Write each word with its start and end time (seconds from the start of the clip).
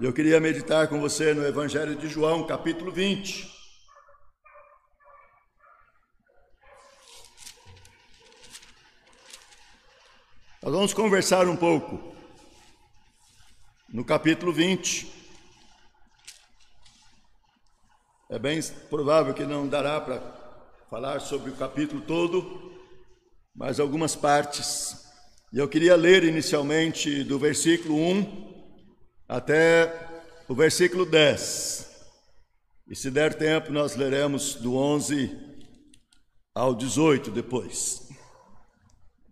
Eu 0.00 0.10
queria 0.10 0.40
meditar 0.40 0.88
com 0.88 0.98
você 0.98 1.34
no 1.34 1.46
Evangelho 1.46 1.94
de 1.94 2.08
João, 2.08 2.46
capítulo 2.46 2.90
20. 2.90 3.46
Nós 10.62 10.72
vamos 10.72 10.94
conversar 10.94 11.46
um 11.46 11.54
pouco 11.54 12.16
no 13.90 14.02
capítulo 14.02 14.50
20. 14.50 15.12
É 18.30 18.38
bem 18.38 18.62
provável 18.88 19.34
que 19.34 19.44
não 19.44 19.68
dará 19.68 20.00
para 20.00 20.20
falar 20.88 21.20
sobre 21.20 21.50
o 21.50 21.56
capítulo 21.56 22.00
todo, 22.00 22.80
mas 23.54 23.78
algumas 23.78 24.16
partes. 24.16 25.06
E 25.52 25.58
eu 25.58 25.68
queria 25.68 25.94
ler 25.94 26.24
inicialmente 26.24 27.22
do 27.22 27.38
versículo 27.38 27.94
1 27.94 28.51
até 29.32 29.90
o 30.46 30.54
versículo 30.54 31.06
10. 31.06 31.90
E 32.86 32.94
se 32.94 33.10
der 33.10 33.32
tempo, 33.32 33.72
nós 33.72 33.96
leremos 33.96 34.56
do 34.56 34.76
11 34.76 35.34
ao 36.54 36.74
18 36.74 37.30
depois. 37.30 38.10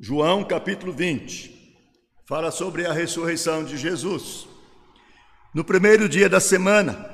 João 0.01 0.43
capítulo 0.43 0.91
20 0.91 1.77
fala 2.27 2.51
sobre 2.51 2.87
a 2.87 2.95
ressurreição 2.95 3.63
de 3.63 3.77
Jesus. 3.77 4.49
No 5.55 5.63
primeiro 5.63 6.09
dia 6.09 6.31
da 6.31 6.41
semana, 6.41 7.11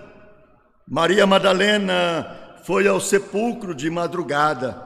Maria 0.87 1.27
Madalena 1.27 2.61
foi 2.63 2.87
ao 2.87 3.01
sepulcro 3.01 3.75
de 3.75 3.91
madrugada, 3.91 4.81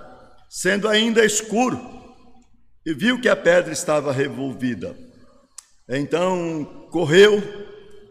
sendo 0.48 0.88
ainda 0.88 1.22
escuro, 1.22 1.78
e 2.86 2.94
viu 2.94 3.20
que 3.20 3.28
a 3.28 3.36
pedra 3.36 3.74
estava 3.74 4.10
revolvida. 4.10 4.96
Então 5.86 6.88
correu 6.90 7.69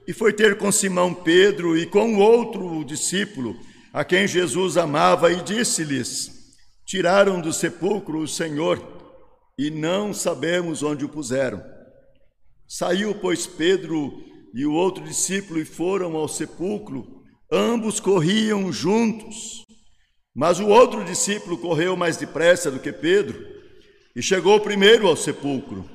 e 0.09 0.13
foi 0.13 0.33
ter 0.33 0.57
com 0.57 0.71
Simão 0.71 1.13
Pedro 1.13 1.77
e 1.77 1.85
com 1.85 2.17
outro 2.17 2.83
discípulo, 2.83 3.55
a 3.93 4.03
quem 4.03 4.27
Jesus 4.27 4.75
amava, 4.75 5.31
e 5.31 5.35
disse-lhes: 5.43 6.31
Tiraram 6.83 7.39
do 7.39 7.53
sepulcro 7.53 8.17
o 8.17 8.27
Senhor 8.27 8.81
e 9.55 9.69
não 9.69 10.11
sabemos 10.11 10.81
onde 10.81 11.05
o 11.05 11.09
puseram. 11.09 11.63
Saiu, 12.67 13.13
pois, 13.13 13.45
Pedro 13.45 14.11
e 14.51 14.65
o 14.65 14.73
outro 14.73 15.03
discípulo 15.03 15.59
e 15.59 15.65
foram 15.65 16.15
ao 16.15 16.27
sepulcro. 16.27 17.21
Ambos 17.51 17.99
corriam 17.99 18.73
juntos. 18.73 19.63
Mas 20.35 20.59
o 20.59 20.65
outro 20.65 21.03
discípulo 21.03 21.55
correu 21.55 21.95
mais 21.95 22.17
depressa 22.17 22.71
do 22.71 22.79
que 22.79 22.91
Pedro 22.91 23.45
e 24.15 24.23
chegou 24.23 24.59
primeiro 24.59 25.07
ao 25.07 25.15
sepulcro. 25.15 25.87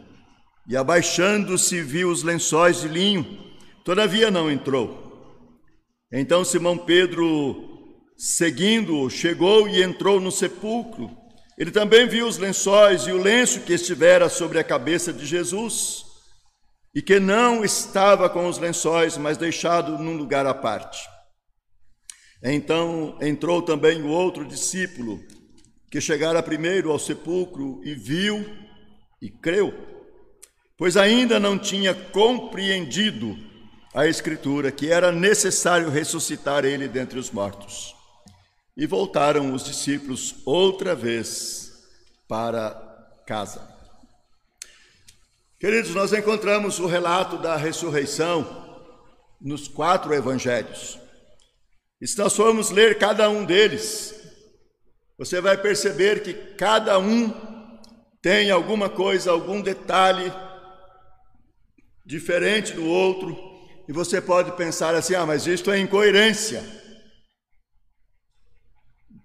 E 0.68 0.76
abaixando-se, 0.76 1.82
viu 1.82 2.10
os 2.10 2.22
lençóis 2.22 2.80
de 2.80 2.86
linho 2.86 3.53
Todavia 3.84 4.30
não 4.30 4.50
entrou. 4.50 5.04
Então 6.10 6.42
Simão 6.42 6.78
Pedro, 6.78 8.02
seguindo-o, 8.16 9.10
chegou 9.10 9.68
e 9.68 9.82
entrou 9.82 10.18
no 10.18 10.32
sepulcro. 10.32 11.10
Ele 11.58 11.70
também 11.70 12.08
viu 12.08 12.26
os 12.26 12.38
lençóis 12.38 13.02
e 13.02 13.12
o 13.12 13.20
lenço 13.20 13.60
que 13.60 13.74
estivera 13.74 14.30
sobre 14.30 14.58
a 14.58 14.64
cabeça 14.64 15.12
de 15.12 15.26
Jesus, 15.26 16.02
e 16.94 17.02
que 17.02 17.20
não 17.20 17.62
estava 17.62 18.30
com 18.30 18.48
os 18.48 18.58
lençóis, 18.58 19.18
mas 19.18 19.36
deixado 19.36 19.98
num 19.98 20.16
lugar 20.16 20.46
à 20.46 20.54
parte. 20.54 20.98
Então 22.42 23.18
entrou 23.20 23.60
também 23.60 24.02
o 24.02 24.08
outro 24.08 24.46
discípulo, 24.46 25.20
que 25.90 26.00
chegara 26.00 26.42
primeiro 26.42 26.90
ao 26.90 26.98
sepulcro 26.98 27.80
e 27.84 27.94
viu 27.94 28.44
e 29.20 29.30
creu, 29.30 29.72
pois 30.76 30.96
ainda 30.96 31.38
não 31.38 31.58
tinha 31.58 31.94
compreendido 31.94 33.53
a 33.94 34.08
Escritura 34.08 34.72
que 34.72 34.90
era 34.90 35.12
necessário 35.12 35.88
ressuscitar 35.88 36.64
ele 36.64 36.88
dentre 36.88 37.16
os 37.16 37.30
mortos. 37.30 37.94
E 38.76 38.86
voltaram 38.88 39.54
os 39.54 39.62
discípulos 39.62 40.34
outra 40.44 40.96
vez 40.96 41.72
para 42.26 42.70
casa. 43.24 43.72
Queridos, 45.60 45.94
nós 45.94 46.12
encontramos 46.12 46.80
o 46.80 46.86
relato 46.86 47.38
da 47.38 47.56
ressurreição 47.56 48.64
nos 49.40 49.68
quatro 49.68 50.12
evangelhos. 50.12 50.98
E 52.00 52.06
se 52.08 52.18
nós 52.18 52.34
formos 52.34 52.70
ler 52.70 52.98
cada 52.98 53.30
um 53.30 53.44
deles, 53.44 54.12
você 55.16 55.40
vai 55.40 55.56
perceber 55.56 56.22
que 56.24 56.34
cada 56.56 56.98
um 56.98 57.32
tem 58.20 58.50
alguma 58.50 58.88
coisa, 58.88 59.30
algum 59.30 59.60
detalhe 59.60 60.32
diferente 62.04 62.72
do 62.72 62.84
outro, 62.84 63.53
e 63.88 63.92
você 63.92 64.20
pode 64.20 64.52
pensar 64.52 64.94
assim: 64.94 65.14
ah, 65.14 65.26
mas 65.26 65.46
isto 65.46 65.70
é 65.70 65.78
incoerência. 65.78 66.62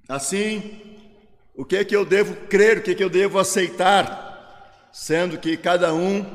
Assim, 0.08 0.80
o 1.56 1.64
que 1.64 1.78
é 1.78 1.86
que 1.86 1.96
eu 1.96 2.04
devo 2.04 2.36
crer, 2.48 2.80
o 2.80 2.82
que 2.82 2.92
é 2.92 2.96
que 2.96 3.04
eu 3.04 3.10
devo 3.10 3.38
aceitar, 3.38 4.90
sendo 4.92 5.38
que 5.38 5.56
cada 5.56 5.94
um 5.94 6.26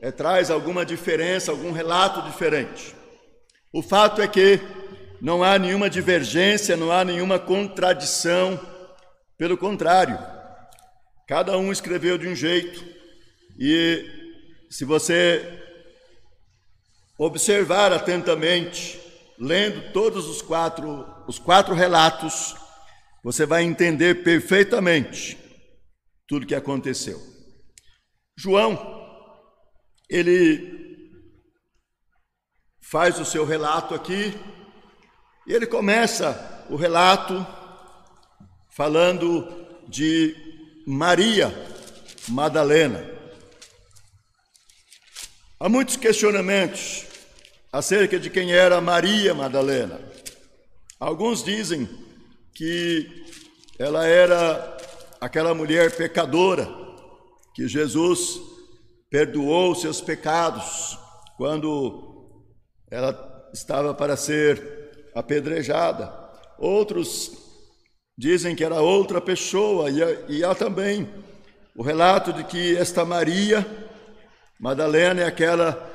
é, 0.00 0.10
traz 0.10 0.50
alguma 0.50 0.84
diferença, 0.84 1.50
algum 1.50 1.72
relato 1.72 2.22
diferente. 2.22 2.94
O 3.72 3.82
fato 3.82 4.22
é 4.22 4.28
que 4.28 4.60
não 5.20 5.42
há 5.42 5.58
nenhuma 5.58 5.90
divergência, 5.90 6.76
não 6.76 6.90
há 6.90 7.04
nenhuma 7.04 7.38
contradição, 7.38 8.58
pelo 9.36 9.56
contrário, 9.56 10.18
cada 11.26 11.56
um 11.58 11.70
escreveu 11.70 12.16
de 12.16 12.28
um 12.28 12.34
jeito, 12.34 12.84
e 13.58 14.04
se 14.70 14.84
você 14.84 15.59
observar 17.22 17.92
atentamente, 17.92 18.98
lendo 19.38 19.92
todos 19.92 20.26
os 20.26 20.40
quatro, 20.40 21.06
os 21.28 21.38
quatro 21.38 21.74
relatos, 21.74 22.56
você 23.22 23.44
vai 23.44 23.62
entender 23.62 24.24
perfeitamente 24.24 25.36
tudo 26.26 26.46
que 26.46 26.54
aconteceu. 26.54 27.20
João, 28.34 28.78
ele 30.08 31.12
faz 32.80 33.20
o 33.20 33.24
seu 33.26 33.44
relato 33.44 33.94
aqui, 33.94 34.34
e 35.46 35.52
ele 35.52 35.66
começa 35.66 36.64
o 36.70 36.76
relato 36.76 37.46
falando 38.70 39.46
de 39.86 40.34
Maria 40.86 41.52
Madalena. 42.28 43.04
Há 45.58 45.68
muitos 45.68 45.98
questionamentos 45.98 47.09
acerca 47.72 48.18
de 48.18 48.28
quem 48.28 48.52
era 48.52 48.80
Maria 48.80 49.32
Madalena. 49.34 50.00
Alguns 50.98 51.42
dizem 51.42 51.88
que 52.54 53.24
ela 53.78 54.06
era 54.06 54.76
aquela 55.20 55.54
mulher 55.54 55.96
pecadora 55.96 56.68
que 57.54 57.68
Jesus 57.68 58.40
perdoou 59.08 59.74
seus 59.74 60.00
pecados 60.00 60.98
quando 61.36 62.42
ela 62.90 63.50
estava 63.52 63.94
para 63.94 64.16
ser 64.16 65.08
apedrejada. 65.14 66.12
Outros 66.58 67.32
dizem 68.16 68.54
que 68.54 68.64
era 68.64 68.80
outra 68.80 69.20
pessoa, 69.20 69.88
e 70.28 70.44
há 70.44 70.54
também 70.54 71.08
o 71.74 71.82
relato 71.82 72.32
de 72.32 72.44
que 72.44 72.76
esta 72.76 73.04
Maria 73.04 73.66
Madalena 74.58 75.22
é 75.22 75.24
aquela 75.24 75.89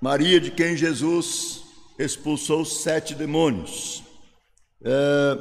Maria 0.00 0.40
de 0.40 0.50
quem 0.50 0.76
Jesus 0.76 1.62
expulsou 1.98 2.64
sete 2.64 3.14
demônios. 3.14 4.02
É, 4.84 5.38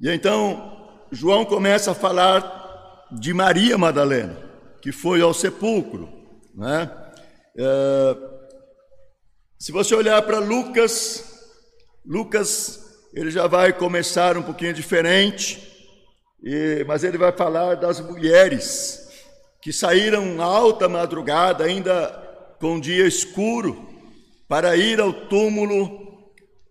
e 0.00 0.10
então 0.10 0.90
João 1.10 1.44
começa 1.44 1.92
a 1.92 1.94
falar 1.94 3.06
de 3.10 3.32
Maria 3.32 3.78
Madalena, 3.78 4.36
que 4.82 4.92
foi 4.92 5.22
ao 5.22 5.32
sepulcro. 5.32 6.08
Né? 6.54 6.90
É, 7.56 8.16
se 9.58 9.72
você 9.72 9.94
olhar 9.94 10.20
para 10.22 10.38
Lucas, 10.38 11.24
Lucas 12.04 12.86
ele 13.14 13.30
já 13.30 13.46
vai 13.46 13.72
começar 13.72 14.36
um 14.36 14.42
pouquinho 14.42 14.74
diferente, 14.74 15.66
e, 16.42 16.84
mas 16.86 17.02
ele 17.02 17.16
vai 17.16 17.32
falar 17.32 17.74
das 17.76 18.00
mulheres 18.00 19.08
que 19.62 19.72
saíram 19.72 20.40
alta 20.42 20.88
madrugada, 20.88 21.64
ainda 21.64 22.27
com 22.58 22.80
dia 22.80 23.06
escuro 23.06 23.88
para 24.48 24.76
ir 24.76 25.00
ao 25.00 25.12
túmulo 25.12 26.08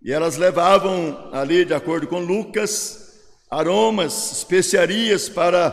e 0.04 0.12
elas 0.12 0.38
levavam 0.38 1.30
ali, 1.34 1.66
de 1.66 1.74
acordo 1.74 2.07
com 2.07 2.19
Lucas, 2.19 3.19
aromas, 3.50 4.31
especiarias 4.31 5.28
para 5.28 5.72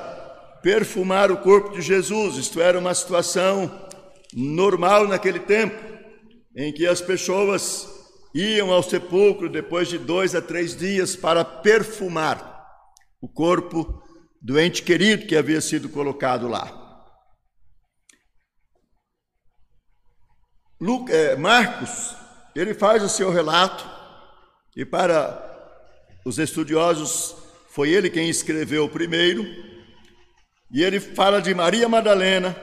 perfumar 0.63 1.31
o 1.31 1.37
corpo 1.37 1.75
de 1.75 1.83
Jesus. 1.83 2.37
Isto 2.37 2.61
era 2.61 2.79
uma 2.79 2.95
situação 2.95 3.71
normal 4.33 5.07
naquele 5.07 5.39
tempo, 5.39 5.77
em 6.57 6.73
que 6.73 6.87
as 6.87 7.01
pessoas 7.01 7.89
iam 8.35 8.73
ao 8.73 8.83
sepulcro 8.83 9.49
depois 9.49 9.89
de 9.89 9.99
dois 9.99 10.35
a 10.35 10.43
três 10.43 10.77
dias 10.77 11.15
para 11.15 11.45
perfumar 11.45 12.65
o 13.21 13.29
corpo 13.29 14.03
do 14.43 14.59
ente 14.59 14.83
querido 14.83 15.27
que 15.27 15.37
havia 15.37 15.61
sido 15.61 15.89
colocado 15.89 16.49
lá. 16.49 16.84
É, 21.09 21.35
Marcos 21.37 22.15
ele 22.55 22.75
faz 22.75 23.03
o 23.03 23.09
seu 23.09 23.31
relato, 23.31 23.85
e 24.77 24.85
para 24.85 25.43
os 26.25 26.39
estudiosos, 26.39 27.35
foi 27.69 27.91
ele 27.91 28.09
quem 28.09 28.29
escreveu 28.29 28.89
primeiro, 28.89 29.45
e 30.71 30.83
ele 30.83 31.01
fala 31.01 31.41
de 31.41 31.55
Maria 31.55 31.89
Madalena, 31.89 32.57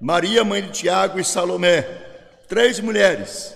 Maria, 0.00 0.44
mãe 0.44 0.62
de 0.62 0.72
Tiago 0.72 1.18
e 1.18 1.24
Salomé, 1.24 1.82
três 2.48 2.80
mulheres 2.80 3.54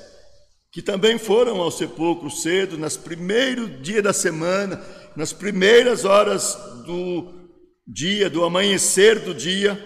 que 0.73 0.81
também 0.81 1.19
foram 1.19 1.61
ao 1.61 1.71
sepulcro 1.71 2.31
cedo, 2.31 2.79
nas 2.79 2.97
primeiros 2.97 3.83
dias 3.83 4.05
da 4.05 4.13
semana, 4.13 4.81
nas 5.17 5.33
primeiras 5.33 6.05
horas 6.05 6.55
do 6.87 7.51
dia, 7.87 8.31
do 8.31 8.45
amanhecer 8.45 9.19
do 9.19 9.35
dia, 9.35 9.77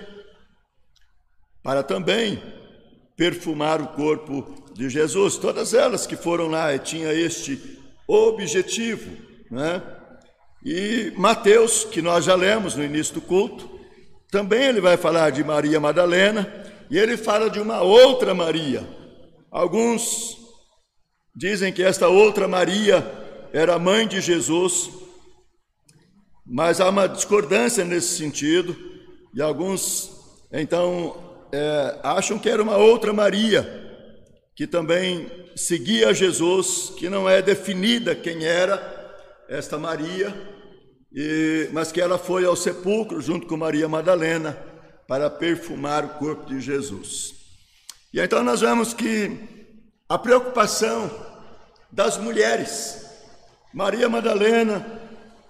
para 1.63 1.83
também 1.83 2.43
perfumar 3.17 3.81
o 3.81 3.89
corpo 3.89 4.55
de 4.75 4.89
Jesus. 4.89 5.37
Todas 5.37 5.75
elas 5.75 6.07
que 6.07 6.17
foram 6.17 6.49
lá 6.49 6.77
tinha 6.79 7.13
este 7.13 7.81
objetivo, 8.07 9.11
né? 9.51 9.83
E 10.65 11.13
Mateus, 11.17 11.85
que 11.85 12.01
nós 12.01 12.25
já 12.25 12.35
lemos 12.35 12.75
no 12.75 12.83
início 12.83 13.15
do 13.15 13.21
culto, 13.21 13.69
também 14.31 14.65
ele 14.65 14.81
vai 14.81 14.97
falar 14.97 15.31
de 15.31 15.45
Maria 15.45 15.79
Madalena 15.79 16.51
e 16.91 16.99
ele 16.99 17.17
fala 17.17 17.51
de 17.51 17.61
uma 17.61 17.83
outra 17.83 18.35
Maria. 18.35 18.87
Alguns 19.51 20.39
dizem 21.37 21.73
que 21.73 21.83
esta 21.83 22.09
outra 22.09 22.49
Maria 22.49 23.07
era 23.53 23.79
mãe 23.79 24.09
de 24.09 24.21
Jesus, 24.21 24.91
mas 26.47 26.81
há 26.81 26.89
uma 26.89 27.07
discordância 27.07 27.85
nesse 27.85 28.17
sentido 28.17 28.77
e 29.35 29.43
alguns 29.43 30.11
então 30.51 31.34
é, 31.55 32.01
acham 32.03 32.37
que 32.37 32.49
era 32.49 32.61
uma 32.61 32.77
outra 32.77 33.13
Maria 33.13 33.83
que 34.57 34.67
também 34.67 35.31
seguia 35.55 36.13
Jesus, 36.13 36.93
que 36.97 37.09
não 37.09 37.29
é 37.29 37.41
definida 37.41 38.15
quem 38.15 38.45
era 38.45 38.93
esta 39.49 39.79
Maria, 39.79 40.35
e, 41.13 41.69
mas 41.73 41.93
que 41.93 42.01
ela 42.01 42.19
foi 42.19 42.45
ao 42.45 42.57
sepulcro 42.57 43.21
junto 43.21 43.47
com 43.47 43.57
Maria 43.57 43.89
Madalena 43.89 44.59
para 45.07 45.31
perfumar 45.31 46.05
o 46.05 46.09
corpo 46.11 46.47
de 46.47 46.61
Jesus. 46.61 47.35
E 48.13 48.21
então 48.21 48.43
nós 48.43 48.61
vemos 48.61 48.93
que 48.93 49.39
a 50.09 50.19
preocupação 50.19 51.09
das 51.91 52.19
mulheres, 52.19 53.07
Maria 53.73 54.09
Madalena, 54.09 54.85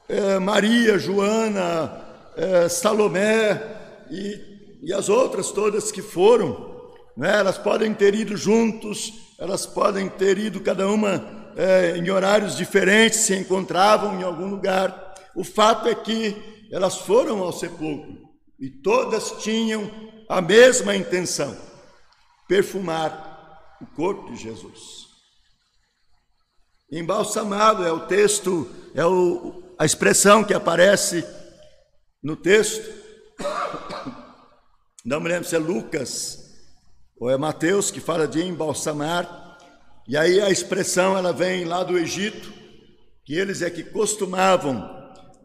é, 0.06 0.38
Maria, 0.38 0.98
Joana, 0.98 2.04
é, 2.36 2.68
Salomé 2.68 3.62
e, 4.10 4.53
e 4.84 4.92
as 4.92 5.08
outras 5.08 5.50
todas 5.50 5.90
que 5.90 6.02
foram, 6.02 6.92
né, 7.16 7.38
elas 7.38 7.56
podem 7.56 7.94
ter 7.94 8.14
ido 8.14 8.36
juntos, 8.36 9.14
elas 9.38 9.64
podem 9.64 10.08
ter 10.10 10.36
ido 10.36 10.60
cada 10.60 10.86
uma 10.88 11.52
é, 11.56 11.96
em 11.96 12.10
horários 12.10 12.54
diferentes, 12.54 13.20
se 13.20 13.34
encontravam 13.34 14.20
em 14.20 14.22
algum 14.22 14.46
lugar, 14.46 15.14
o 15.34 15.42
fato 15.42 15.88
é 15.88 15.94
que 15.94 16.36
elas 16.70 16.98
foram 16.98 17.42
ao 17.42 17.52
sepulcro 17.52 18.18
e 18.60 18.68
todas 18.68 19.42
tinham 19.42 19.90
a 20.28 20.42
mesma 20.42 20.94
intenção: 20.94 21.56
perfumar 22.46 23.78
o 23.80 23.86
corpo 23.86 24.32
de 24.32 24.36
Jesus. 24.36 25.04
Embalsamado 26.92 27.84
é 27.84 27.90
o 27.90 28.06
texto, 28.06 28.70
é 28.94 29.04
o, 29.04 29.62
a 29.78 29.84
expressão 29.84 30.44
que 30.44 30.52
aparece 30.52 31.24
no 32.22 32.36
texto. 32.36 33.02
Não 35.04 35.20
me 35.20 35.28
lembro 35.28 35.46
se 35.46 35.54
é 35.54 35.58
Lucas 35.58 36.50
ou 37.20 37.28
é 37.28 37.36
Mateus 37.36 37.90
que 37.90 38.00
fala 38.00 38.26
de 38.26 38.42
embalsamar. 38.42 39.58
E 40.08 40.16
aí 40.16 40.40
a 40.40 40.48
expressão 40.48 41.14
ela 41.16 41.30
vem 41.30 41.66
lá 41.66 41.84
do 41.84 41.98
Egito, 41.98 42.50
que 43.22 43.34
eles 43.34 43.60
é 43.60 43.68
que 43.68 43.82
costumavam 43.82 44.82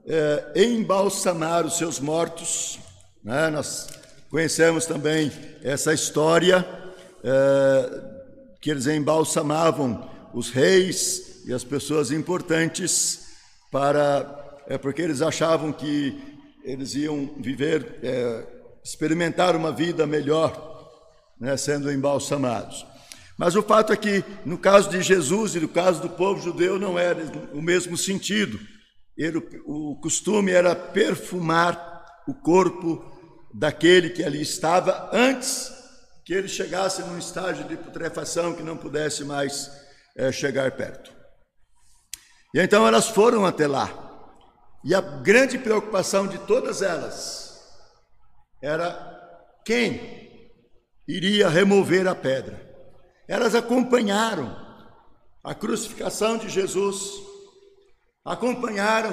é, 0.07 0.63
embalsamar 0.63 1.65
os 1.65 1.77
seus 1.77 1.99
mortos. 1.99 2.79
Né? 3.21 3.49
Nós 3.49 3.89
conhecemos 4.29 4.85
também 4.85 5.29
essa 5.61 5.93
história 5.93 6.65
é, 7.21 8.01
que 8.61 8.71
eles 8.71 8.87
embalsamavam 8.87 10.09
os 10.33 10.49
reis 10.51 11.43
e 11.45 11.53
as 11.53 11.65
pessoas 11.65 12.11
importantes 12.11 13.27
para 13.69 14.37
é 14.67 14.77
porque 14.77 15.01
eles 15.01 15.21
achavam 15.21 15.73
que 15.73 16.17
eles 16.63 16.93
iam 16.93 17.33
viver, 17.39 17.99
é, 18.03 18.58
experimentar 18.83 19.55
uma 19.55 19.71
vida 19.71 20.05
melhor, 20.07 20.89
né, 21.39 21.55
sendo 21.57 21.91
embalsamados. 21.91 22.85
Mas 23.37 23.55
o 23.55 23.63
fato 23.63 23.93
é 23.93 23.97
que, 23.97 24.23
no 24.45 24.57
caso 24.57 24.89
de 24.89 25.01
Jesus 25.01 25.55
e 25.55 25.59
no 25.59 25.69
caso 25.69 26.01
do 26.01 26.09
povo 26.09 26.41
judeu, 26.41 26.77
não 26.77 26.99
era 26.99 27.23
o 27.53 27.61
mesmo 27.61 27.97
sentido 27.97 28.59
ele, 29.19 29.37
o 29.65 29.99
costume 29.99 30.53
era 30.53 30.73
perfumar 30.73 32.05
o 32.25 32.33
corpo 32.33 33.03
daquele 33.53 34.11
que 34.11 34.23
ali 34.23 34.41
estava 34.41 35.09
antes 35.11 35.73
que 36.23 36.33
ele 36.33 36.47
chegasse 36.47 37.01
num 37.01 37.17
estágio 37.17 37.65
de 37.65 37.75
putrefação 37.75 38.53
que 38.53 38.63
não 38.63 38.77
pudesse 38.77 39.25
mais 39.25 39.69
é, 40.15 40.31
chegar 40.31 40.71
perto. 40.71 41.11
E 42.55 42.61
então 42.61 42.87
elas 42.87 43.09
foram 43.09 43.45
até 43.45 43.67
lá. 43.67 43.91
E 44.85 44.95
a 44.95 45.01
grande 45.01 45.57
preocupação 45.57 46.25
de 46.25 46.37
todas 46.37 46.81
elas 46.81 47.48
era 48.61 48.91
quem 49.65 50.51
iria 51.07 51.49
remover 51.49 52.07
a 52.07 52.15
pedra. 52.15 52.67
Elas 53.27 53.55
acompanharam 53.55 54.55
a 55.43 55.53
crucificação 55.53 56.37
de 56.37 56.49
Jesus 56.49 57.29
acompanharam 58.29 59.11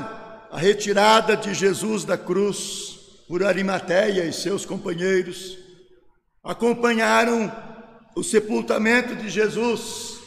a 0.51 0.59
retirada 0.59 1.37
de 1.37 1.55
Jesus 1.55 2.05
da 2.05 2.19
cruz 2.19 2.99
por 3.27 3.43
Arimateia 3.43 4.25
e 4.25 4.33
seus 4.33 4.67
companheiros, 4.67 5.59
acompanharam 6.45 7.51
o 8.15 8.23
sepultamento 8.23 9.17
de 9.17 9.29
Jesus, 9.29 10.19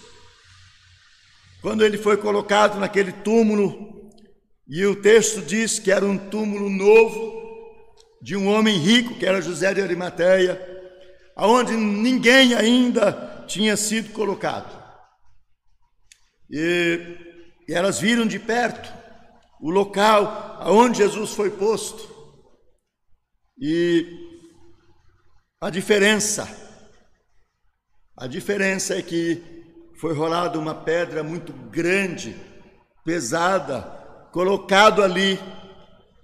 quando 1.62 1.86
ele 1.86 1.98
foi 1.98 2.18
colocado 2.18 2.80
naquele 2.80 3.12
túmulo, 3.12 4.10
e 4.68 4.86
o 4.86 4.95
texto 4.95 5.42
diz 5.42 5.77
que 5.77 5.92
era 5.92 6.06
um 6.06 6.18
túmulo 6.18 6.69
novo, 6.69 7.38
de 8.21 8.36
um 8.36 8.48
homem 8.48 8.77
rico, 8.77 9.16
que 9.16 9.25
era 9.25 9.42
José 9.42 9.74
de 9.74 9.81
Arimateia, 9.81 10.60
aonde 11.36 11.75
ninguém 11.75 12.54
ainda 12.54 13.45
tinha 13.48 13.75
sido 13.77 14.12
colocado. 14.12 14.77
E 16.50 17.28
e 17.69 17.73
elas 17.76 17.99
viram 17.99 18.26
de 18.26 18.40
perto 18.40 18.92
o 19.61 19.69
local 19.69 20.57
aonde 20.59 20.97
Jesus 20.97 21.33
foi 21.33 21.52
posto. 21.52 22.09
E 23.61 24.07
a 25.61 25.69
diferença, 25.69 26.49
a 28.18 28.26
diferença 28.26 28.97
é 28.97 29.04
que 29.04 29.40
foi 29.99 30.16
rolada 30.16 30.57
uma 30.57 30.73
pedra 30.73 31.21
muito 31.21 31.54
grande, 31.54 32.35
pesada, 33.06 33.81
colocado 34.31 35.04
ali, 35.04 35.38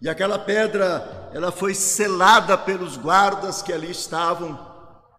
e 0.02 0.10
aquela 0.10 0.38
pedra, 0.38 1.30
ela 1.34 1.52
foi 1.52 1.74
selada 1.74 2.58
pelos 2.58 2.98
guardas 2.98 3.62
que 3.62 3.72
ali 3.72 3.90
estavam, 3.90 4.60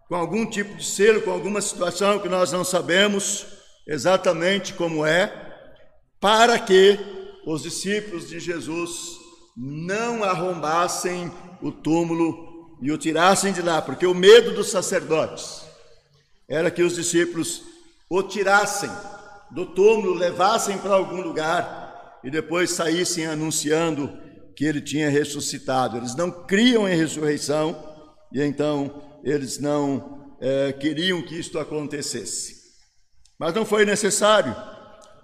com 0.07 0.15
algum 0.15 0.45
tipo 0.45 0.75
de 0.75 0.85
selo, 0.85 1.21
com 1.21 1.31
alguma 1.31 1.61
situação 1.61 2.19
que 2.19 2.29
nós 2.29 2.51
não 2.51 2.63
sabemos 2.63 3.45
exatamente 3.87 4.73
como 4.73 5.05
é, 5.05 5.33
para 6.19 6.59
que 6.59 6.99
os 7.45 7.63
discípulos 7.63 8.29
de 8.29 8.39
Jesus 8.39 8.91
não 9.55 10.23
arrombassem 10.23 11.31
o 11.61 11.71
túmulo 11.71 12.77
e 12.81 12.91
o 12.91 12.97
tirassem 12.97 13.51
de 13.51 13.61
lá, 13.61 13.81
porque 13.81 14.05
o 14.05 14.13
medo 14.13 14.53
dos 14.53 14.69
sacerdotes 14.69 15.65
era 16.47 16.69
que 16.69 16.83
os 16.83 16.95
discípulos 16.95 17.63
o 18.09 18.21
tirassem 18.21 18.89
do 19.51 19.65
túmulo, 19.65 20.13
levassem 20.13 20.77
para 20.77 20.93
algum 20.93 21.21
lugar 21.21 22.19
e 22.23 22.29
depois 22.29 22.71
saíssem 22.71 23.25
anunciando 23.25 24.26
que 24.57 24.65
ele 24.65 24.81
tinha 24.81 25.07
ressuscitado. 25.07 25.97
Eles 25.97 26.15
não 26.15 26.31
criam 26.31 26.89
em 26.89 26.95
ressurreição 26.95 27.77
e 28.33 28.41
então 28.41 29.03
eles 29.23 29.59
não 29.59 30.35
é, 30.41 30.73
queriam 30.73 31.21
que 31.21 31.39
isto 31.39 31.59
acontecesse. 31.59 32.57
Mas 33.39 33.53
não 33.53 33.63
foi 33.63 33.85
necessário 33.85 34.55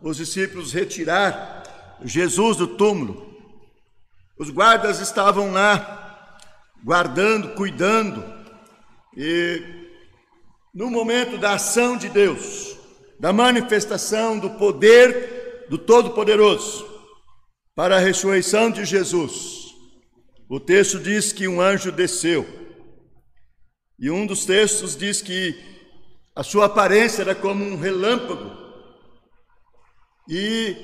os 0.03 0.17
discípulos 0.17 0.71
retirar 0.71 1.97
Jesus 2.05 2.57
do 2.57 2.67
túmulo. 2.67 3.33
Os 4.37 4.51
guardas 4.51 4.99
estavam 4.99 5.51
lá, 5.51 6.37
guardando, 6.83 7.55
cuidando, 7.55 8.23
e 9.17 9.63
no 10.71 10.91
momento 10.91 11.39
da 11.39 11.53
ação 11.53 11.97
de 11.97 12.07
Deus, 12.07 12.77
da 13.19 13.33
manifestação 13.33 14.37
do 14.37 14.51
poder 14.51 15.65
do 15.69 15.77
Todo-Poderoso 15.79 16.92
para 17.75 17.97
a 17.97 17.99
ressurreição 17.99 18.69
de 18.69 18.85
Jesus, 18.85 19.73
o 20.49 20.59
texto 20.59 20.99
diz 20.99 21.31
que 21.31 21.47
um 21.47 21.59
anjo 21.59 21.91
desceu, 21.91 22.47
e 23.97 24.11
um 24.11 24.25
dos 24.25 24.45
textos 24.45 24.95
diz 24.95 25.21
que 25.21 25.57
a 26.35 26.43
sua 26.43 26.65
aparência 26.65 27.21
era 27.21 27.35
como 27.35 27.63
um 27.63 27.77
relâmpago, 27.77 28.63
E 30.27 30.77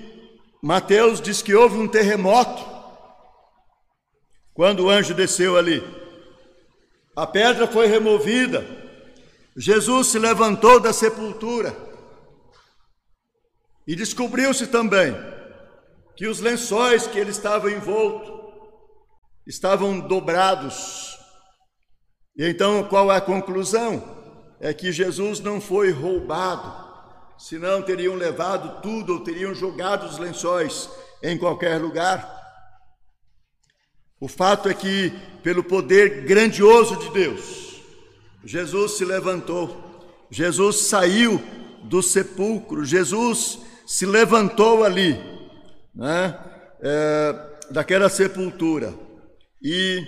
Mateus 0.61 1.21
diz 1.21 1.41
que 1.41 1.55
houve 1.55 1.77
um 1.77 1.87
terremoto 1.87 2.65
quando 4.53 4.85
o 4.85 4.89
anjo 4.89 5.13
desceu 5.13 5.57
ali. 5.57 5.81
A 7.15 7.25
pedra 7.25 7.67
foi 7.67 7.87
removida. 7.87 8.65
Jesus 9.55 10.07
se 10.07 10.19
levantou 10.19 10.79
da 10.79 10.91
sepultura. 10.91 11.75
E 13.87 13.95
descobriu-se 13.95 14.67
também 14.67 15.15
que 16.19 16.27
os 16.27 16.41
lençóis 16.41 17.07
que 17.07 17.17
ele 17.17 17.29
estava 17.29 17.71
envolto 17.71 18.29
estavam 19.47 20.01
dobrados. 20.01 21.17
E 22.37 22.45
então 22.45 22.83
qual 22.83 23.09
é 23.09 23.15
a 23.15 23.21
conclusão? 23.21 24.03
É 24.59 24.73
que 24.73 24.91
Jesus 24.91 25.39
não 25.39 25.61
foi 25.61 25.91
roubado, 25.91 26.73
senão 27.37 27.81
teriam 27.81 28.15
levado 28.15 28.81
tudo 28.81 29.13
ou 29.13 29.19
teriam 29.21 29.55
jogado 29.55 30.07
os 30.07 30.17
lençóis 30.17 30.89
em 31.23 31.37
qualquer 31.37 31.77
lugar. 31.77 32.29
O 34.19 34.27
fato 34.27 34.67
é 34.67 34.73
que, 34.73 35.13
pelo 35.41 35.63
poder 35.63 36.25
grandioso 36.25 36.97
de 36.97 37.11
Deus, 37.11 37.81
Jesus 38.43 38.97
se 38.97 39.05
levantou, 39.05 40.27
Jesus 40.29 40.81
saiu 40.81 41.41
do 41.85 42.03
sepulcro, 42.03 42.83
Jesus 42.83 43.59
se 43.87 44.05
levantou 44.05 44.83
ali, 44.83 45.38
né, 45.93 46.37
é, 46.81 47.57
daquela 47.71 48.09
sepultura 48.09 48.93
e 49.61 50.01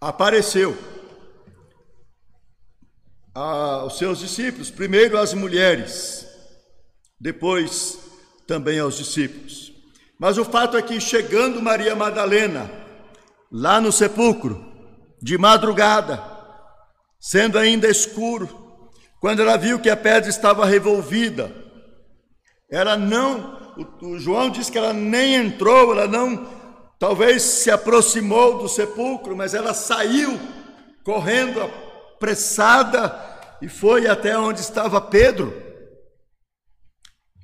apareceu 0.00 0.76
aos 3.34 3.98
seus 3.98 4.18
discípulos, 4.18 4.70
primeiro 4.70 5.18
às 5.18 5.34
mulheres, 5.34 6.26
depois 7.20 7.98
também 8.46 8.78
aos 8.78 8.96
discípulos. 8.96 9.72
Mas 10.18 10.38
o 10.38 10.44
fato 10.44 10.76
é 10.76 10.82
que 10.82 10.98
chegando 10.98 11.60
Maria 11.60 11.94
Madalena, 11.94 12.70
lá 13.52 13.80
no 13.80 13.92
sepulcro, 13.92 14.64
de 15.20 15.36
madrugada, 15.36 16.22
sendo 17.20 17.58
ainda 17.58 17.88
escuro, 17.88 18.48
quando 19.20 19.42
ela 19.42 19.56
viu 19.56 19.80
que 19.80 19.90
a 19.90 19.96
pedra 19.96 20.30
estava 20.30 20.64
revolvida, 20.64 21.52
ela 22.70 22.96
não, 22.96 23.65
o, 23.76 24.06
o 24.06 24.18
João 24.18 24.50
diz 24.50 24.70
que 24.70 24.78
ela 24.78 24.92
nem 24.92 25.34
entrou, 25.34 25.92
ela 25.92 26.06
não, 26.06 26.46
talvez 26.98 27.42
se 27.42 27.70
aproximou 27.70 28.58
do 28.58 28.68
sepulcro, 28.68 29.36
mas 29.36 29.54
ela 29.54 29.74
saiu 29.74 30.38
correndo 31.04 31.62
apressada 31.62 33.14
e 33.62 33.68
foi 33.68 34.06
até 34.06 34.36
onde 34.38 34.60
estava 34.60 35.00
Pedro 35.00 35.66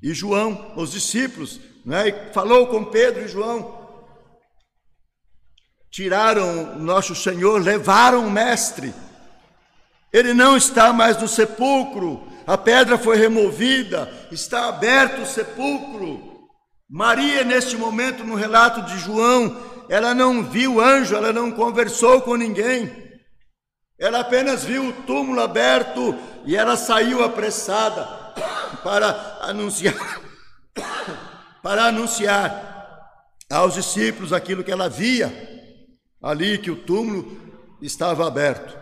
e 0.02 0.12
João, 0.12 0.72
os 0.76 0.90
discípulos, 0.90 1.60
né? 1.86 2.08
e 2.08 2.32
falou 2.32 2.66
com 2.66 2.84
Pedro 2.84 3.24
e 3.24 3.28
João. 3.28 3.80
Tiraram 5.90 6.78
nosso 6.78 7.14
Senhor, 7.14 7.62
levaram 7.62 8.26
o 8.26 8.30
Mestre. 8.30 8.92
Ele 10.12 10.34
não 10.34 10.56
está 10.56 10.92
mais 10.92 11.20
no 11.20 11.28
sepulcro, 11.28 12.26
a 12.46 12.58
pedra 12.58 12.98
foi 12.98 13.16
removida, 13.16 14.12
está 14.30 14.68
aberto 14.68 15.22
o 15.22 15.26
sepulcro. 15.26 16.48
Maria, 16.88 17.44
neste 17.44 17.76
momento, 17.76 18.24
no 18.24 18.34
relato 18.34 18.82
de 18.82 18.98
João, 18.98 19.56
ela 19.88 20.14
não 20.14 20.42
viu 20.42 20.80
anjo, 20.80 21.14
ela 21.14 21.32
não 21.32 21.50
conversou 21.52 22.20
com 22.20 22.36
ninguém. 22.36 22.90
Ela 23.98 24.20
apenas 24.20 24.64
viu 24.64 24.88
o 24.88 24.92
túmulo 24.92 25.40
aberto 25.40 26.14
e 26.44 26.56
ela 26.56 26.76
saiu 26.76 27.22
apressada 27.22 28.04
para 28.82 29.38
anunciar 29.42 29.94
para 31.62 31.84
anunciar 31.84 32.70
aos 33.48 33.74
discípulos 33.74 34.32
aquilo 34.32 34.64
que 34.64 34.72
ela 34.72 34.88
via 34.88 35.32
ali 36.20 36.58
que 36.58 36.70
o 36.70 36.76
túmulo 36.76 37.40
estava 37.80 38.26
aberto. 38.26 38.76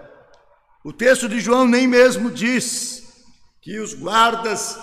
O 0.84 0.92
texto 0.92 1.28
de 1.28 1.40
João 1.40 1.66
nem 1.66 1.86
mesmo 1.86 2.30
diz 2.30 2.99
que 3.60 3.78
os 3.78 3.94
guardas 3.94 4.78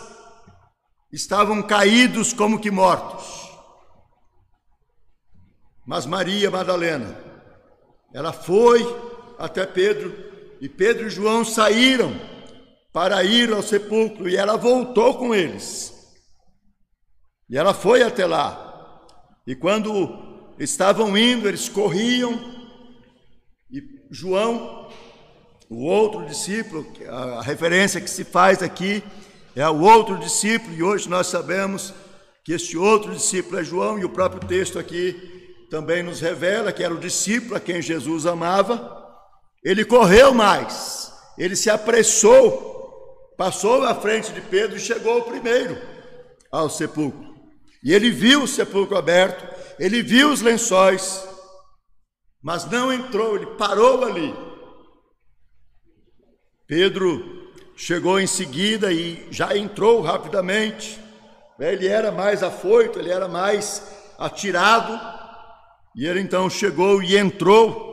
estavam 1.12 1.62
caídos 1.64 2.34
como 2.34 2.60
que 2.60 2.70
mortos. 2.70 3.48
Mas 5.86 6.06
Maria 6.06 6.52
Madalena, 6.52 7.18
ela 8.14 8.34
foi 8.34 8.84
até 9.38 9.66
Pedro 9.66 10.14
e 10.60 10.68
Pedro 10.68 11.08
e 11.08 11.10
João 11.10 11.46
saíram 11.46 12.14
para 12.92 13.24
ir 13.24 13.54
ao 13.54 13.62
sepulcro 13.62 14.28
e 14.28 14.36
ela 14.36 14.58
voltou 14.58 15.18
com 15.18 15.34
eles. 15.34 15.94
E 17.50 17.58
ela 17.58 17.74
foi 17.74 18.02
até 18.02 18.26
lá. 18.26 19.04
E 19.46 19.56
quando 19.56 20.54
estavam 20.60 21.18
indo, 21.18 21.48
eles 21.48 21.70
corriam 21.70 22.34
e 23.72 23.82
João, 24.10 24.90
o 25.70 25.84
outro 25.84 26.26
discípulo, 26.26 26.86
a 27.10 27.42
referência 27.42 28.00
que 28.00 28.10
se 28.10 28.24
faz 28.24 28.64
aqui 28.64 29.04
é 29.56 29.68
o 29.68 29.82
outro 29.82 30.18
discípulo, 30.18 30.74
e 30.74 30.84
hoje 30.84 31.10
nós 31.10 31.28
sabemos 31.28 31.94
que 32.44 32.54
este 32.54 32.78
outro 32.78 33.12
discípulo 33.12 33.60
é 33.60 33.64
João, 33.64 34.00
e 34.00 34.06
o 34.06 34.10
próprio 34.10 34.48
texto 34.48 34.80
aqui 34.80 35.66
também 35.70 36.02
nos 36.02 36.22
revela 36.22 36.72
que 36.72 36.84
era 36.84 36.94
o 36.94 37.00
discípulo 37.00 37.56
a 37.56 37.60
quem 37.60 37.82
Jesus 37.82 38.26
amava. 38.26 38.96
Ele 39.64 39.84
correu 39.84 40.34
mais, 40.34 41.12
ele 41.38 41.56
se 41.56 41.70
apressou, 41.70 43.34
passou 43.38 43.84
à 43.84 43.94
frente 43.94 44.32
de 44.32 44.40
Pedro 44.40 44.78
e 44.78 44.82
chegou 44.82 45.24
primeiro 45.24 45.78
ao 46.50 46.70
sepulcro. 46.70 47.28
E 47.84 47.94
ele 47.94 48.10
viu 48.10 48.44
o 48.44 48.48
sepulcro 48.48 48.98
aberto, 48.98 49.46
ele 49.78 50.02
viu 50.02 50.32
os 50.32 50.42
lençóis, 50.42 51.28
mas 52.42 52.64
não 52.70 52.94
entrou, 52.94 53.36
ele 53.36 53.48
parou 53.58 54.06
ali. 54.06 54.47
Pedro 56.68 57.54
chegou 57.76 58.20
em 58.20 58.28
seguida 58.28 58.92
e 58.92 59.28
já 59.32 59.56
entrou 59.56 60.02
rapidamente. 60.02 61.00
Ele 61.60 61.88
era 61.88 62.12
mais 62.12 62.44
afoito, 62.44 63.00
ele 63.00 63.10
era 63.10 63.28
mais 63.28 64.14
atirado, 64.20 65.00
e 65.96 66.06
ele 66.06 66.20
então 66.20 66.50
chegou 66.50 67.02
e 67.02 67.18
entrou 67.18 67.88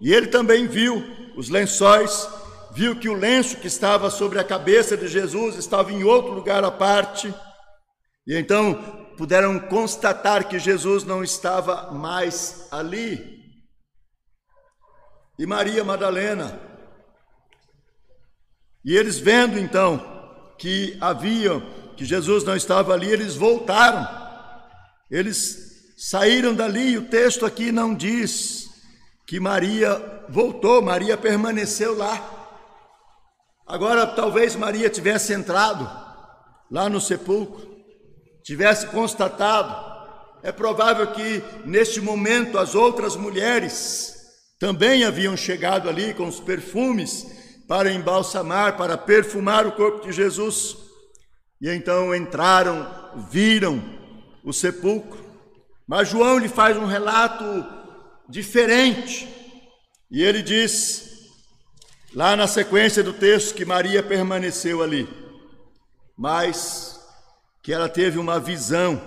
e 0.00 0.12
ele 0.12 0.26
também 0.26 0.66
viu 0.66 1.02
os 1.36 1.48
lençóis, 1.48 2.28
viu 2.72 2.96
que 2.96 3.08
o 3.08 3.14
lenço 3.14 3.56
que 3.56 3.66
estava 3.66 4.10
sobre 4.10 4.38
a 4.38 4.44
cabeça 4.44 4.96
de 4.96 5.08
Jesus 5.08 5.56
estava 5.56 5.92
em 5.92 6.04
outro 6.04 6.32
lugar 6.32 6.64
à 6.64 6.70
parte. 6.70 7.32
E 8.26 8.36
então 8.36 8.74
puderam 9.16 9.58
constatar 9.58 10.48
que 10.48 10.58
Jesus 10.58 11.04
não 11.04 11.24
estava 11.24 11.92
mais 11.92 12.68
ali. 12.70 13.40
E 15.38 15.46
Maria 15.46 15.84
Madalena. 15.84 16.65
E 18.86 18.96
eles 18.96 19.18
vendo 19.18 19.58
então 19.58 20.00
que 20.56 20.96
havia 21.00 21.60
que 21.96 22.04
Jesus 22.04 22.44
não 22.44 22.54
estava 22.54 22.92
ali, 22.92 23.10
eles 23.10 23.34
voltaram. 23.34 24.06
Eles 25.10 25.92
saíram 25.96 26.54
dali, 26.54 26.90
e 26.90 26.98
o 26.98 27.08
texto 27.08 27.44
aqui 27.44 27.72
não 27.72 27.92
diz 27.92 28.68
que 29.26 29.40
Maria 29.40 30.24
voltou, 30.28 30.80
Maria 30.80 31.16
permaneceu 31.16 31.98
lá. 31.98 32.32
Agora, 33.66 34.06
talvez 34.06 34.54
Maria 34.54 34.88
tivesse 34.88 35.32
entrado 35.32 35.90
lá 36.70 36.88
no 36.88 37.00
sepulcro, 37.00 37.68
tivesse 38.44 38.86
constatado. 38.86 39.74
É 40.44 40.52
provável 40.52 41.08
que 41.08 41.42
neste 41.64 42.00
momento 42.00 42.56
as 42.56 42.76
outras 42.76 43.16
mulheres 43.16 44.14
também 44.60 45.04
haviam 45.04 45.36
chegado 45.36 45.88
ali 45.88 46.14
com 46.14 46.28
os 46.28 46.38
perfumes 46.38 47.45
para 47.66 47.92
embalsamar, 47.92 48.76
para 48.76 48.96
perfumar 48.96 49.66
o 49.66 49.72
corpo 49.72 50.06
de 50.06 50.12
Jesus. 50.12 50.76
E 51.60 51.70
então 51.70 52.14
entraram, 52.14 52.86
viram 53.30 53.82
o 54.44 54.52
sepulcro. 54.52 55.24
Mas 55.86 56.08
João 56.08 56.38
lhe 56.38 56.48
faz 56.48 56.76
um 56.76 56.86
relato 56.86 57.44
diferente. 58.28 59.28
E 60.10 60.22
ele 60.22 60.42
diz, 60.42 61.30
lá 62.14 62.36
na 62.36 62.46
sequência 62.46 63.02
do 63.02 63.12
texto, 63.12 63.54
que 63.54 63.64
Maria 63.64 64.02
permaneceu 64.02 64.82
ali, 64.82 65.08
mas 66.16 67.00
que 67.62 67.72
ela 67.72 67.88
teve 67.88 68.18
uma 68.18 68.38
visão 68.38 69.00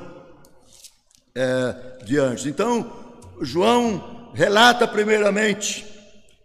é, 1.34 2.04
de 2.04 2.18
anjos. 2.18 2.46
Então, 2.46 2.92
João 3.42 4.32
relata 4.34 4.88
primeiramente 4.88 5.89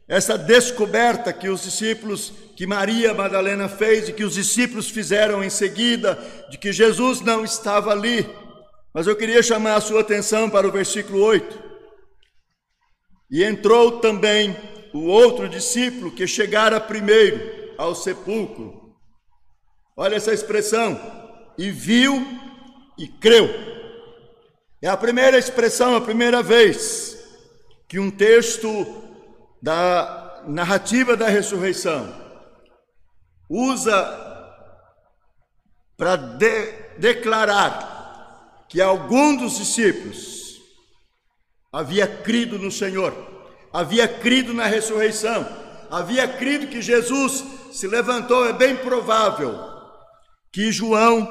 essa 0.07 0.37
descoberta 0.37 1.33
que 1.33 1.49
os 1.49 1.63
discípulos, 1.63 2.33
que 2.57 2.67
Maria 2.67 3.15
Madalena 3.15 3.69
fez 3.69 4.09
e 4.09 4.13
que 4.13 4.25
os 4.25 4.35
discípulos 4.35 4.91
fizeram 4.91 5.43
em 5.43 5.51
seguida, 5.51 6.19
de 6.51 6.59
que 6.59 6.73
Jesus 6.73 7.21
não 7.21 7.45
estava 7.45 7.91
ali. 7.91 8.29
Mas 8.93 9.07
eu 9.07 9.17
queria 9.17 9.43
chamar 9.43 9.77
a 9.77 9.81
sua 9.81 10.03
atenção 10.03 10.51
para 10.51 10.69
o 10.69 10.73
versículo 10.73 11.23
8. 11.23 11.63
E 13.31 13.43
entrou 13.43 13.99
também 14.01 14.55
o 14.93 15.07
outro 15.07 15.49
discípulo 15.49 16.13
que 16.13 16.27
chegara 16.27 16.79
primeiro 16.81 17.75
ao 17.79 17.95
sepulcro. 17.95 18.95
Olha 19.97 20.17
essa 20.17 20.33
expressão. 20.33 21.01
e 21.57 21.71
viu 21.71 22.27
e 22.99 23.07
creu. 23.07 23.49
É 24.83 24.89
a 24.89 24.97
primeira 24.97 25.39
expressão, 25.39 25.95
a 25.95 26.01
primeira 26.01 26.43
vez 26.43 27.17
que 27.89 27.99
um 28.01 28.11
texto 28.11 29.04
da 29.65 30.43
narrativa 30.47 31.17
da 31.17 31.27
ressurreição 31.27 32.15
usa 33.49 33.97
para 35.97 36.17
de, 36.17 36.73
declarar 36.99 38.67
que 38.69 38.83
algum 38.83 39.35
dos 39.35 39.57
discípulos 39.57 40.61
havia 41.73 42.07
crido 42.07 42.59
no 42.59 42.71
Senhor, 42.71 43.15
havia 43.73 44.07
crido 44.07 44.53
na 44.53 44.67
ressurreição, 44.67 45.49
havia 45.91 46.29
crido 46.29 46.67
que 46.67 46.83
Jesus 46.83 47.43
se 47.73 47.87
levantou. 47.87 48.47
É 48.47 48.53
bem 48.53 48.77
provável 48.77 49.59
que 50.53 50.71
João 50.71 51.27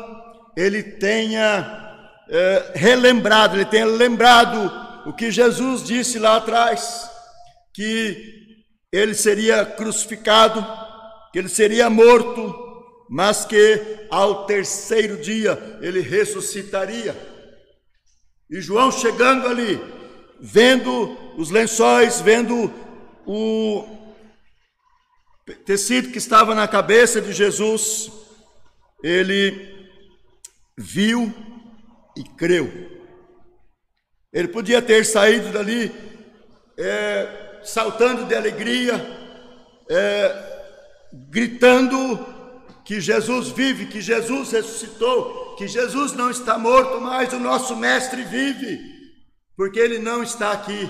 ele 0.57 0.81
tenha 0.81 2.09
é, 2.27 2.71
relembrado, 2.73 3.57
ele 3.57 3.65
tenha 3.65 3.85
lembrado 3.85 4.71
o 5.05 5.13
que 5.13 5.29
Jesus 5.29 5.83
disse 5.83 6.17
lá 6.17 6.37
atrás, 6.37 7.12
que 7.73 8.65
ele 8.91 9.15
seria 9.15 9.65
crucificado, 9.65 10.65
que 11.31 11.39
ele 11.39 11.49
seria 11.49 11.89
morto, 11.89 12.53
mas 13.09 13.43
que 13.43 14.07
ao 14.09 14.45
terceiro 14.45 15.17
dia 15.17 15.79
ele 15.81 15.99
ressuscitaria. 15.99 17.15
E 18.49 18.61
João 18.61 18.91
chegando 18.91 19.47
ali, 19.47 19.81
vendo 20.39 21.17
os 21.37 21.49
lençóis, 21.49 22.21
vendo 22.21 22.71
o 23.25 23.83
tecido 25.65 26.11
que 26.11 26.17
estava 26.17 26.53
na 26.53 26.67
cabeça 26.67 27.19
de 27.19 27.33
Jesus, 27.33 28.11
ele 29.03 29.89
viu 30.77 31.33
e 32.15 32.23
creu. 32.23 32.71
Ele 34.31 34.47
podia 34.47 34.81
ter 34.81 35.05
saído 35.05 35.51
dali 35.51 35.91
é, 36.77 37.42
saltando 37.63 38.25
de 38.25 38.35
alegria, 38.35 38.93
é, 39.89 40.53
gritando 41.29 42.25
que 42.85 42.99
Jesus 42.99 43.49
vive, 43.49 43.85
que 43.85 44.01
Jesus 44.01 44.51
ressuscitou, 44.51 45.55
que 45.57 45.67
Jesus 45.67 46.13
não 46.13 46.29
está 46.29 46.57
morto, 46.57 46.99
mas 46.99 47.31
o 47.31 47.39
nosso 47.39 47.75
Mestre 47.75 48.23
vive, 48.23 48.79
porque 49.55 49.79
ele 49.79 49.99
não 49.99 50.21
está 50.23 50.51
aqui. 50.51 50.89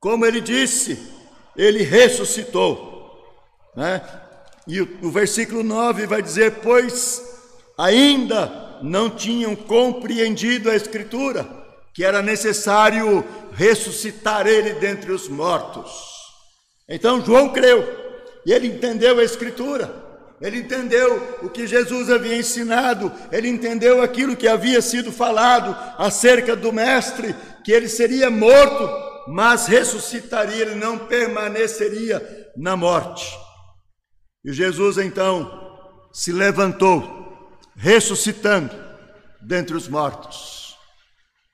Como 0.00 0.26
ele 0.26 0.40
disse, 0.40 1.12
ele 1.56 1.82
ressuscitou. 1.82 3.22
Né? 3.76 4.02
E 4.66 4.80
o, 4.80 4.98
o 5.02 5.10
versículo 5.10 5.62
9 5.62 6.06
vai 6.06 6.22
dizer: 6.22 6.60
Pois 6.62 7.22
ainda 7.78 8.78
não 8.82 9.10
tinham 9.10 9.54
compreendido 9.54 10.70
a 10.70 10.76
Escritura, 10.76 11.46
que 11.94 12.04
era 12.04 12.22
necessário 12.22 13.24
ressuscitar 13.56 14.46
ele 14.46 14.74
dentre 14.74 15.10
os 15.10 15.28
mortos. 15.28 15.90
Então 16.88 17.24
João 17.24 17.52
creu, 17.52 17.84
e 18.44 18.52
ele 18.52 18.68
entendeu 18.68 19.18
a 19.18 19.24
Escritura 19.24 20.06
ele 20.40 20.58
entendeu 20.58 21.38
o 21.42 21.48
que 21.48 21.66
Jesus 21.66 22.10
havia 22.10 22.36
ensinado, 22.36 23.10
ele 23.32 23.48
entendeu 23.48 24.02
aquilo 24.02 24.36
que 24.36 24.46
havia 24.46 24.82
sido 24.82 25.10
falado 25.10 25.74
acerca 25.98 26.54
do 26.54 26.72
Mestre, 26.72 27.34
que 27.64 27.72
ele 27.72 27.88
seria 27.88 28.30
morto, 28.30 28.88
mas 29.28 29.66
ressuscitaria, 29.66 30.62
ele 30.62 30.74
não 30.74 30.98
permaneceria 30.98 32.50
na 32.56 32.76
morte. 32.76 33.26
E 34.44 34.52
Jesus 34.52 34.98
então 34.98 35.50
se 36.12 36.32
levantou, 36.32 37.58
ressuscitando 37.74 38.74
dentre 39.40 39.74
os 39.74 39.88
mortos, 39.88 40.76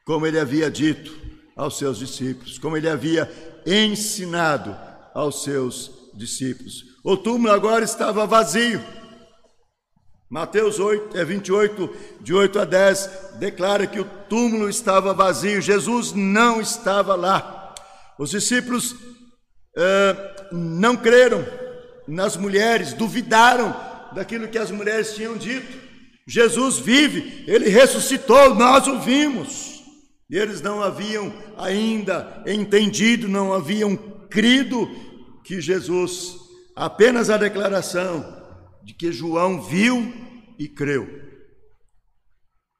como 0.04 0.26
ele 0.26 0.40
havia 0.40 0.70
dito 0.70 1.21
aos 1.56 1.78
seus 1.78 1.98
discípulos, 1.98 2.58
como 2.58 2.76
ele 2.76 2.88
havia 2.88 3.30
ensinado 3.66 4.76
aos 5.14 5.42
seus 5.42 5.90
discípulos. 6.14 6.84
O 7.04 7.16
túmulo 7.16 7.52
agora 7.52 7.84
estava 7.84 8.26
vazio. 8.26 8.82
Mateus 10.30 10.78
8, 10.78 11.18
é 11.18 11.24
28, 11.24 11.96
de 12.22 12.32
8 12.32 12.60
a 12.60 12.64
10, 12.64 13.10
declara 13.38 13.86
que 13.86 14.00
o 14.00 14.04
túmulo 14.30 14.68
estava 14.68 15.12
vazio, 15.12 15.60
Jesus 15.60 16.12
não 16.14 16.58
estava 16.58 17.14
lá. 17.14 17.74
Os 18.18 18.30
discípulos 18.30 18.96
é, 19.76 20.48
não 20.50 20.96
creram 20.96 21.44
nas 22.08 22.36
mulheres, 22.36 22.94
duvidaram 22.94 23.76
daquilo 24.14 24.48
que 24.48 24.58
as 24.58 24.70
mulheres 24.70 25.14
tinham 25.14 25.36
dito. 25.36 25.80
Jesus 26.26 26.78
vive, 26.78 27.44
ele 27.46 27.68
ressuscitou, 27.68 28.54
nós 28.54 28.86
o 28.86 29.00
vimos. 29.00 29.71
Eles 30.30 30.60
não 30.60 30.82
haviam 30.82 31.32
ainda 31.56 32.42
entendido, 32.46 33.28
não 33.28 33.52
haviam 33.52 33.96
crido 34.30 34.88
que 35.44 35.60
Jesus 35.60 36.36
apenas 36.74 37.28
a 37.28 37.36
declaração 37.36 38.24
de 38.82 38.94
que 38.94 39.12
João 39.12 39.62
viu 39.62 40.12
e 40.58 40.68
creu. 40.68 41.06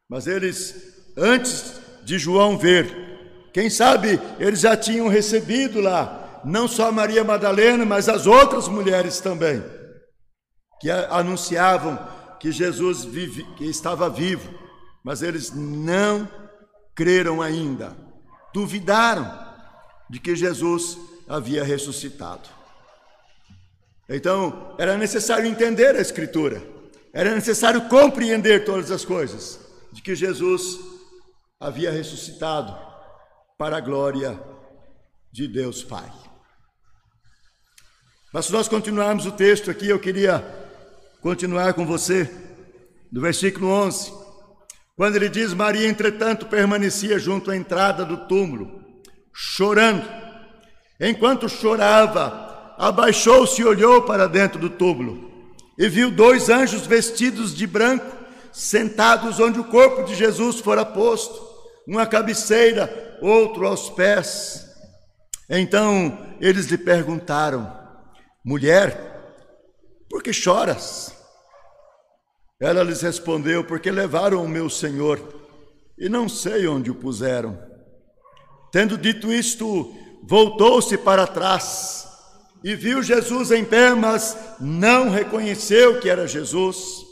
Mas 0.08 0.26
eles, 0.26 1.12
antes 1.16 1.80
de 2.04 2.18
João 2.18 2.58
ver, 2.58 3.50
quem 3.52 3.68
sabe 3.68 4.18
eles 4.38 4.60
já 4.60 4.76
tinham 4.76 5.08
recebido 5.08 5.80
lá, 5.80 6.40
não 6.44 6.66
só 6.66 6.90
Maria 6.90 7.22
Madalena, 7.22 7.84
mas 7.84 8.08
as 8.08 8.26
outras 8.26 8.66
mulheres 8.66 9.20
também, 9.20 9.62
que 10.80 10.90
anunciavam 10.90 11.98
que 12.40 12.50
Jesus 12.50 13.04
vive, 13.04 13.44
que 13.56 13.64
estava 13.64 14.10
vivo, 14.10 14.52
mas 15.04 15.22
eles 15.22 15.52
não 15.54 16.28
creram 16.94 17.40
ainda, 17.40 17.96
duvidaram 18.52 19.30
de 20.08 20.20
que 20.20 20.36
Jesus 20.36 20.98
havia 21.28 21.64
ressuscitado. 21.64 22.48
Então, 24.08 24.74
era 24.78 24.98
necessário 24.98 25.46
entender 25.46 25.96
a 25.96 26.00
Escritura, 26.00 26.62
era 27.12 27.34
necessário 27.34 27.88
compreender 27.88 28.64
todas 28.64 28.90
as 28.90 29.04
coisas, 29.04 29.58
de 29.92 30.02
que 30.02 30.14
Jesus 30.14 30.78
havia 31.58 31.90
ressuscitado 31.90 32.76
para 33.56 33.76
a 33.76 33.80
glória 33.80 34.38
de 35.30 35.46
Deus 35.46 35.82
Pai. 35.82 36.10
Mas 38.32 38.46
se 38.46 38.52
nós 38.52 38.66
continuarmos 38.66 39.26
o 39.26 39.32
texto 39.32 39.70
aqui, 39.70 39.88
eu 39.88 40.00
queria 40.00 40.42
continuar 41.20 41.74
com 41.74 41.86
você, 41.86 42.30
no 43.10 43.20
versículo 43.20 43.68
11, 43.68 44.12
quando 45.02 45.16
ele 45.16 45.28
diz: 45.28 45.52
Maria, 45.52 45.88
entretanto, 45.88 46.46
permanecia 46.46 47.18
junto 47.18 47.50
à 47.50 47.56
entrada 47.56 48.04
do 48.04 48.18
túmulo, 48.18 48.80
chorando. 49.34 50.08
Enquanto 51.00 51.48
chorava, 51.48 52.76
abaixou-se 52.78 53.60
e 53.60 53.64
olhou 53.64 54.02
para 54.02 54.28
dentro 54.28 54.60
do 54.60 54.70
túmulo 54.70 55.28
e 55.76 55.88
viu 55.88 56.08
dois 56.08 56.48
anjos 56.48 56.86
vestidos 56.86 57.52
de 57.52 57.66
branco 57.66 58.16
sentados 58.52 59.40
onde 59.40 59.58
o 59.58 59.64
corpo 59.64 60.04
de 60.04 60.14
Jesus 60.14 60.60
fora 60.60 60.84
posto, 60.84 61.34
uma 61.84 62.06
cabeceira, 62.06 63.18
outro 63.20 63.66
aos 63.66 63.90
pés. 63.90 64.64
Então 65.50 66.16
eles 66.40 66.66
lhe 66.66 66.78
perguntaram: 66.78 67.76
Mulher, 68.44 69.34
por 70.08 70.22
que 70.22 70.32
choras? 70.32 71.21
Ela 72.62 72.84
lhes 72.84 73.02
respondeu: 73.02 73.64
Porque 73.64 73.90
levaram 73.90 74.44
o 74.44 74.48
meu 74.48 74.70
senhor 74.70 75.20
e 75.98 76.08
não 76.08 76.28
sei 76.28 76.68
onde 76.68 76.92
o 76.92 76.94
puseram. 76.94 77.60
Tendo 78.70 78.96
dito 78.96 79.32
isto, 79.32 79.92
voltou-se 80.22 80.96
para 80.96 81.26
trás 81.26 82.06
e 82.62 82.76
viu 82.76 83.02
Jesus 83.02 83.50
em 83.50 83.64
pé, 83.64 83.92
mas 83.94 84.38
não 84.60 85.10
reconheceu 85.10 85.98
que 86.00 86.08
era 86.08 86.28
Jesus. 86.28 87.04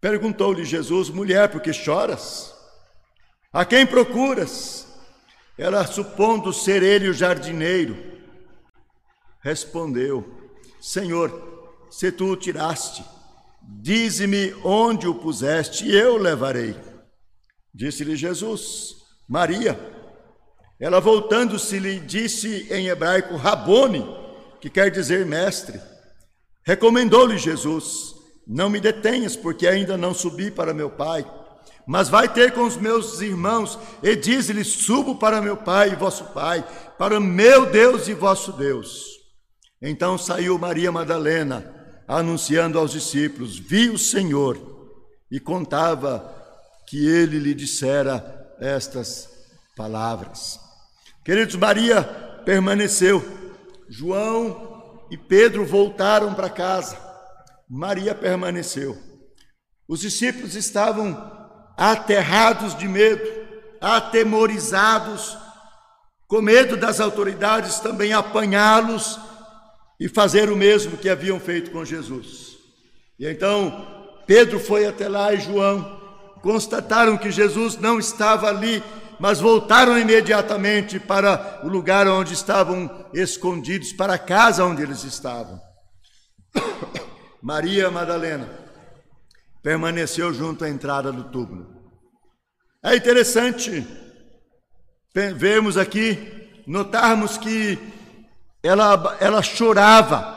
Perguntou-lhe 0.00 0.64
Jesus: 0.64 1.10
Mulher, 1.10 1.48
por 1.48 1.60
que 1.60 1.72
choras? 1.72 2.52
A 3.52 3.64
quem 3.64 3.86
procuras? 3.86 4.84
Ela, 5.56 5.86
supondo 5.86 6.52
ser 6.52 6.82
ele 6.82 7.08
o 7.08 7.14
jardineiro, 7.14 7.96
respondeu: 9.44 10.28
Senhor, 10.80 11.78
se 11.88 12.10
tu 12.10 12.32
o 12.32 12.36
tiraste, 12.36 13.04
dize-me 13.66 14.54
onde 14.64 15.08
o 15.08 15.14
puseste 15.14 15.86
e 15.86 15.96
eu 15.96 16.16
levarei. 16.16 16.76
Disse-lhe 17.74 18.16
Jesus: 18.16 18.96
Maria. 19.28 19.78
Ela, 20.78 21.00
voltando-se, 21.00 21.78
lhe 21.78 21.98
disse 21.98 22.68
em 22.70 22.88
hebraico: 22.88 23.36
Rabone 23.36 24.04
que 24.60 24.70
quer 24.70 24.90
dizer 24.90 25.24
mestre. 25.26 25.80
Recomendou-lhe 26.64 27.38
Jesus: 27.38 28.14
Não 28.46 28.68
me 28.68 28.80
detenhas, 28.80 29.36
porque 29.36 29.66
ainda 29.66 29.96
não 29.96 30.14
subi 30.14 30.50
para 30.50 30.74
meu 30.74 30.90
Pai. 30.90 31.24
Mas 31.86 32.08
vai 32.08 32.28
ter 32.28 32.52
com 32.52 32.64
os 32.64 32.76
meus 32.76 33.20
irmãos 33.20 33.78
e 34.02 34.16
diz-lhe: 34.16 34.64
Subo 34.64 35.16
para 35.16 35.40
meu 35.40 35.56
Pai 35.56 35.90
e 35.90 35.96
vosso 35.96 36.24
Pai, 36.26 36.66
para 36.98 37.20
meu 37.20 37.66
Deus 37.66 38.08
e 38.08 38.14
vosso 38.14 38.52
Deus. 38.52 39.04
Então 39.80 40.16
saiu 40.18 40.58
Maria 40.58 40.90
Madalena, 40.90 41.75
anunciando 42.06 42.78
aos 42.78 42.92
discípulos: 42.92 43.58
Vi 43.58 43.90
o 43.90 43.98
Senhor 43.98 44.58
e 45.30 45.40
contava 45.40 46.34
que 46.86 47.06
ele 47.06 47.38
lhe 47.38 47.54
dissera 47.54 48.54
estas 48.60 49.28
palavras. 49.76 50.58
Queridos, 51.24 51.56
Maria 51.56 52.02
permaneceu, 52.44 53.24
João 53.88 55.04
e 55.10 55.16
Pedro 55.16 55.66
voltaram 55.66 56.34
para 56.34 56.48
casa, 56.48 56.96
Maria 57.68 58.14
permaneceu. 58.14 58.96
Os 59.88 60.00
discípulos 60.00 60.54
estavam 60.54 61.14
aterrados 61.76 62.76
de 62.76 62.88
medo, 62.88 63.24
atemorizados, 63.80 65.36
com 66.26 66.40
medo 66.40 66.76
das 66.76 67.00
autoridades 67.00 67.78
também 67.78 68.12
apanhá-los 68.12 69.18
e 69.98 70.08
fazer 70.08 70.50
o 70.50 70.56
mesmo 70.56 70.96
que 70.96 71.08
haviam 71.08 71.40
feito 71.40 71.70
com 71.70 71.84
Jesus. 71.84 72.56
E 73.18 73.26
então 73.26 73.86
Pedro 74.26 74.58
foi 74.58 74.86
até 74.86 75.08
lá 75.08 75.32
e 75.32 75.40
João 75.40 75.96
constataram 76.42 77.16
que 77.16 77.30
Jesus 77.30 77.76
não 77.76 77.98
estava 77.98 78.48
ali, 78.48 78.82
mas 79.18 79.40
voltaram 79.40 79.98
imediatamente 79.98 81.00
para 81.00 81.60
o 81.64 81.68
lugar 81.68 82.06
onde 82.06 82.34
estavam 82.34 83.06
escondidos, 83.12 83.92
para 83.92 84.14
a 84.14 84.18
casa 84.18 84.64
onde 84.64 84.82
eles 84.82 85.02
estavam. 85.04 85.60
Maria 87.42 87.90
Madalena 87.90 88.48
permaneceu 89.62 90.32
junto 90.32 90.64
à 90.64 90.68
entrada 90.68 91.10
do 91.10 91.24
túmulo. 91.24 91.66
É 92.82 92.94
interessante 92.94 93.84
vermos 95.34 95.76
aqui, 95.76 96.62
notarmos 96.66 97.38
que 97.38 97.78
ela, 98.62 99.16
ela 99.20 99.42
chorava, 99.42 100.34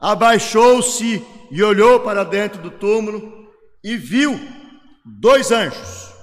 abaixou-se 0.00 1.24
e 1.50 1.62
olhou 1.62 2.00
para 2.00 2.24
dentro 2.24 2.60
do 2.60 2.70
túmulo 2.70 3.50
e 3.82 3.96
viu 3.96 4.38
dois 5.04 5.50
anjos. 5.50 6.14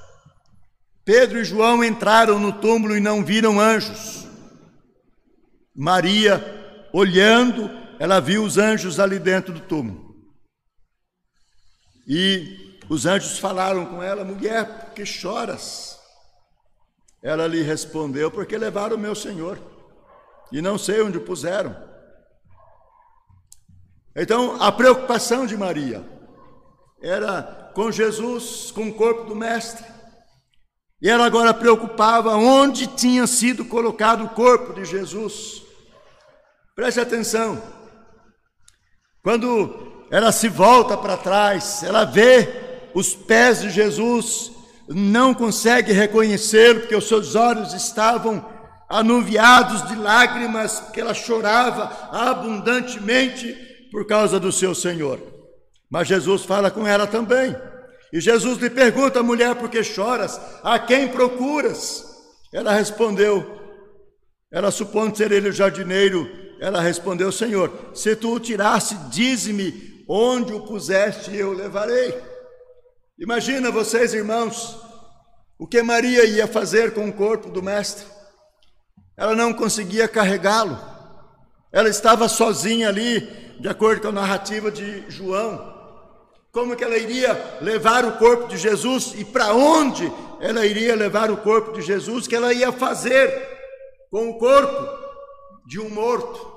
Pedro 1.06 1.40
e 1.40 1.46
João 1.46 1.84
entraram 1.84 2.40
no 2.40 2.54
túmulo 2.54 2.96
e 2.96 3.02
não 3.02 3.24
viram 3.24 3.60
anjos. 3.60 4.26
Maria, 5.76 6.90
olhando, 6.94 7.70
ela 8.00 8.22
viu 8.22 8.44
os 8.44 8.58
anjos 8.58 9.00
ali 9.00 9.20
dentro 9.20 9.54
do 9.54 9.60
túmulo. 9.62 10.14
E 12.08 12.78
os 12.90 13.06
anjos 13.06 13.38
falaram 13.40 13.86
com 13.86 14.02
ela: 14.02 14.24
mulher, 14.24 14.66
por 14.66 14.94
que 14.94 15.06
choras? 15.06 15.98
Ela 17.22 17.48
lhe 17.48 17.62
respondeu: 17.62 18.30
porque 18.32 18.58
levaram 18.58 18.96
o 18.96 19.00
meu 19.00 19.16
senhor 19.16 19.73
e 20.54 20.62
não 20.62 20.78
sei 20.78 21.02
onde 21.02 21.18
o 21.18 21.22
puseram. 21.26 21.76
Então, 24.16 24.62
a 24.62 24.72
preocupação 24.72 25.48
de 25.48 25.58
Maria 25.58 26.08
era 27.02 27.72
com 27.74 27.92
Jesus, 27.92 28.70
com 28.70 28.88
o 28.88 28.94
corpo 28.94 29.24
do 29.24 29.36
Mestre. 29.36 29.84
E 31.02 31.10
ela 31.10 31.26
agora 31.26 31.56
preocupava 31.56 32.36
onde 32.36 32.86
tinha 32.86 33.26
sido 33.26 33.66
colocado 33.66 34.26
o 34.26 34.30
corpo 34.30 34.74
de 34.74 34.86
Jesus. 34.86 35.64
Preste 36.76 37.00
atenção. 37.00 37.60
Quando 39.24 40.06
ela 40.12 40.32
se 40.32 40.48
volta 40.48 40.96
para 40.96 41.18
trás, 41.18 41.82
ela 41.82 42.06
vê 42.06 42.90
os 42.94 43.16
pés 43.16 43.62
de 43.62 43.72
Jesus, 43.72 44.52
não 44.88 45.34
consegue 45.34 45.92
reconhecê-lo, 45.92 46.82
porque 46.82 46.96
os 46.96 47.08
seus 47.08 47.34
olhos 47.34 47.74
estavam 47.74 48.53
anuviados 48.94 49.88
de 49.88 49.96
lágrimas, 49.96 50.80
porque 50.80 51.02
ela 51.02 51.16
chorava 51.16 52.10
abundantemente 52.12 53.52
por 53.92 54.06
causa 54.06 54.40
do 54.40 54.52
seu 54.52 54.76
Senhor. 54.76 55.20
Mas 55.90 56.08
Jesus 56.08 56.44
fala 56.44 56.70
com 56.70 56.86
ela 56.86 57.08
também. 57.08 57.56
E 58.12 58.22
Jesus 58.22 58.60
lhe 58.60 58.70
pergunta, 58.70 59.24
mulher, 59.24 59.56
por 59.56 59.68
que 59.68 59.84
choras? 59.84 60.40
A 60.64 60.78
quem 60.78 61.08
procuras? 61.08 62.06
Ela 62.54 62.72
respondeu, 62.72 63.60
ela 64.52 64.70
supondo 64.70 65.18
ser 65.18 65.32
ele 65.32 65.50
o 65.50 65.54
jardineiro, 65.54 66.30
ela 66.62 66.80
respondeu, 66.80 67.32
Senhor, 67.32 67.74
se 67.96 68.16
tu 68.16 68.36
o 68.36 68.40
tirasse, 68.40 68.94
dize-me 69.10 70.06
onde 70.08 70.54
o 70.54 70.68
puseste 70.68 71.32
e 71.32 71.40
eu 71.40 71.52
levarei. 71.52 72.14
Imagina 73.18 73.72
vocês, 73.72 74.14
irmãos, 74.14 74.78
o 75.58 75.66
que 75.66 75.82
Maria 75.82 76.26
ia 76.26 76.46
fazer 76.46 76.94
com 76.94 77.10
o 77.10 77.14
corpo 77.14 77.50
do 77.50 77.64
Mestre. 77.64 78.06
Ela 79.16 79.36
não 79.36 79.54
conseguia 79.54 80.08
carregá-lo. 80.08 80.80
Ela 81.72 81.90
estava 81.90 82.28
sozinha 82.28 82.90
ali, 82.90 83.22
de 83.60 83.68
acordo 83.68 84.02
com 84.02 84.08
a 84.10 84.12
narrativa 84.12 84.72
de 84.72 85.10
João. 85.10 85.74
Como 86.52 86.76
que 86.76 86.84
ela 86.84 86.98
iria 86.98 87.58
levar 87.62 88.06
o 88.06 88.18
corpo 88.18 88.48
de 88.48 88.58
Jesus 88.58 89.14
e 89.18 89.26
para 89.26 89.54
onde 89.54 90.12
ela 90.40 90.66
iria 90.66 90.96
levar 90.96 91.32
o 91.32 91.38
corpo 91.38 91.74
de 91.74 91.82
Jesus? 91.82 92.28
Que 92.28 92.36
ela 92.36 92.54
ia 92.54 92.72
fazer 92.72 93.50
com 94.12 94.30
o 94.30 94.38
corpo 94.38 94.88
de 95.66 95.80
um 95.80 95.90
morto? 95.90 96.54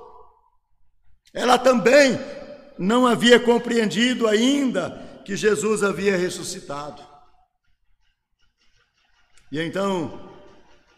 Ela 1.32 1.58
também 1.58 2.18
não 2.78 3.06
havia 3.06 3.40
compreendido 3.40 4.26
ainda 4.28 5.22
que 5.24 5.34
Jesus 5.34 5.82
havia 5.82 6.16
ressuscitado. 6.16 7.02
E 9.50 9.60
então 9.60 10.35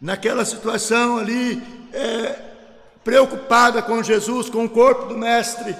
naquela 0.01 0.45
situação 0.45 1.17
ali, 1.17 1.61
é, 1.93 2.49
preocupada 3.03 3.81
com 3.81 4.03
Jesus, 4.03 4.49
com 4.49 4.65
o 4.65 4.69
corpo 4.69 5.05
do 5.07 5.17
Mestre, 5.17 5.75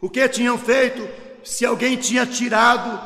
o 0.00 0.10
que 0.10 0.28
tinham 0.28 0.58
feito, 0.58 1.08
se 1.44 1.64
alguém 1.64 1.96
tinha 1.96 2.26
tirado, 2.26 3.00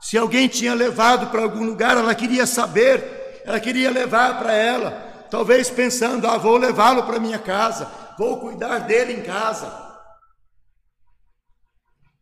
se 0.00 0.16
alguém 0.16 0.48
tinha 0.48 0.74
levado 0.74 1.30
para 1.30 1.42
algum 1.42 1.64
lugar, 1.64 1.96
ela 1.96 2.14
queria 2.14 2.46
saber, 2.46 3.42
ela 3.44 3.60
queria 3.60 3.90
levar 3.90 4.38
para 4.38 4.52
ela, 4.52 4.90
talvez 5.30 5.68
pensando: 5.68 6.26
ah, 6.26 6.38
vou 6.38 6.56
levá-lo 6.56 7.02
para 7.02 7.20
minha 7.20 7.38
casa, 7.38 7.90
vou 8.18 8.38
cuidar 8.40 8.78
dele 8.80 9.12
em 9.12 9.22
casa. 9.22 9.90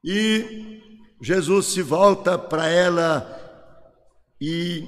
E 0.03 0.81
Jesus 1.21 1.67
se 1.67 1.83
volta 1.83 2.39
para 2.39 2.69
ela 2.69 3.39
e 4.41 4.85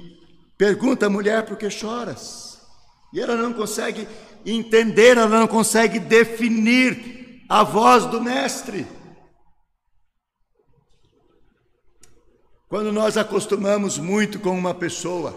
pergunta: 0.57 1.09
mulher, 1.09 1.45
por 1.45 1.57
que 1.57 1.69
choras? 1.69 2.50
E 3.13 3.19
ela 3.19 3.35
não 3.35 3.53
consegue 3.53 4.07
entender, 4.45 5.17
ela 5.17 5.27
não 5.27 5.47
consegue 5.47 5.99
definir 5.99 7.45
a 7.49 7.63
voz 7.63 8.05
do 8.05 8.21
Mestre. 8.21 8.87
Quando 12.69 12.91
nós 12.91 13.17
acostumamos 13.17 13.97
muito 13.97 14.39
com 14.39 14.57
uma 14.57 14.73
pessoa, 14.73 15.35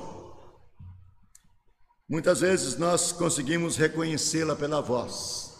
muitas 2.08 2.40
vezes 2.40 2.78
nós 2.78 3.10
conseguimos 3.10 3.76
reconhecê-la 3.76 4.54
pela 4.54 4.80
voz. 4.80 5.52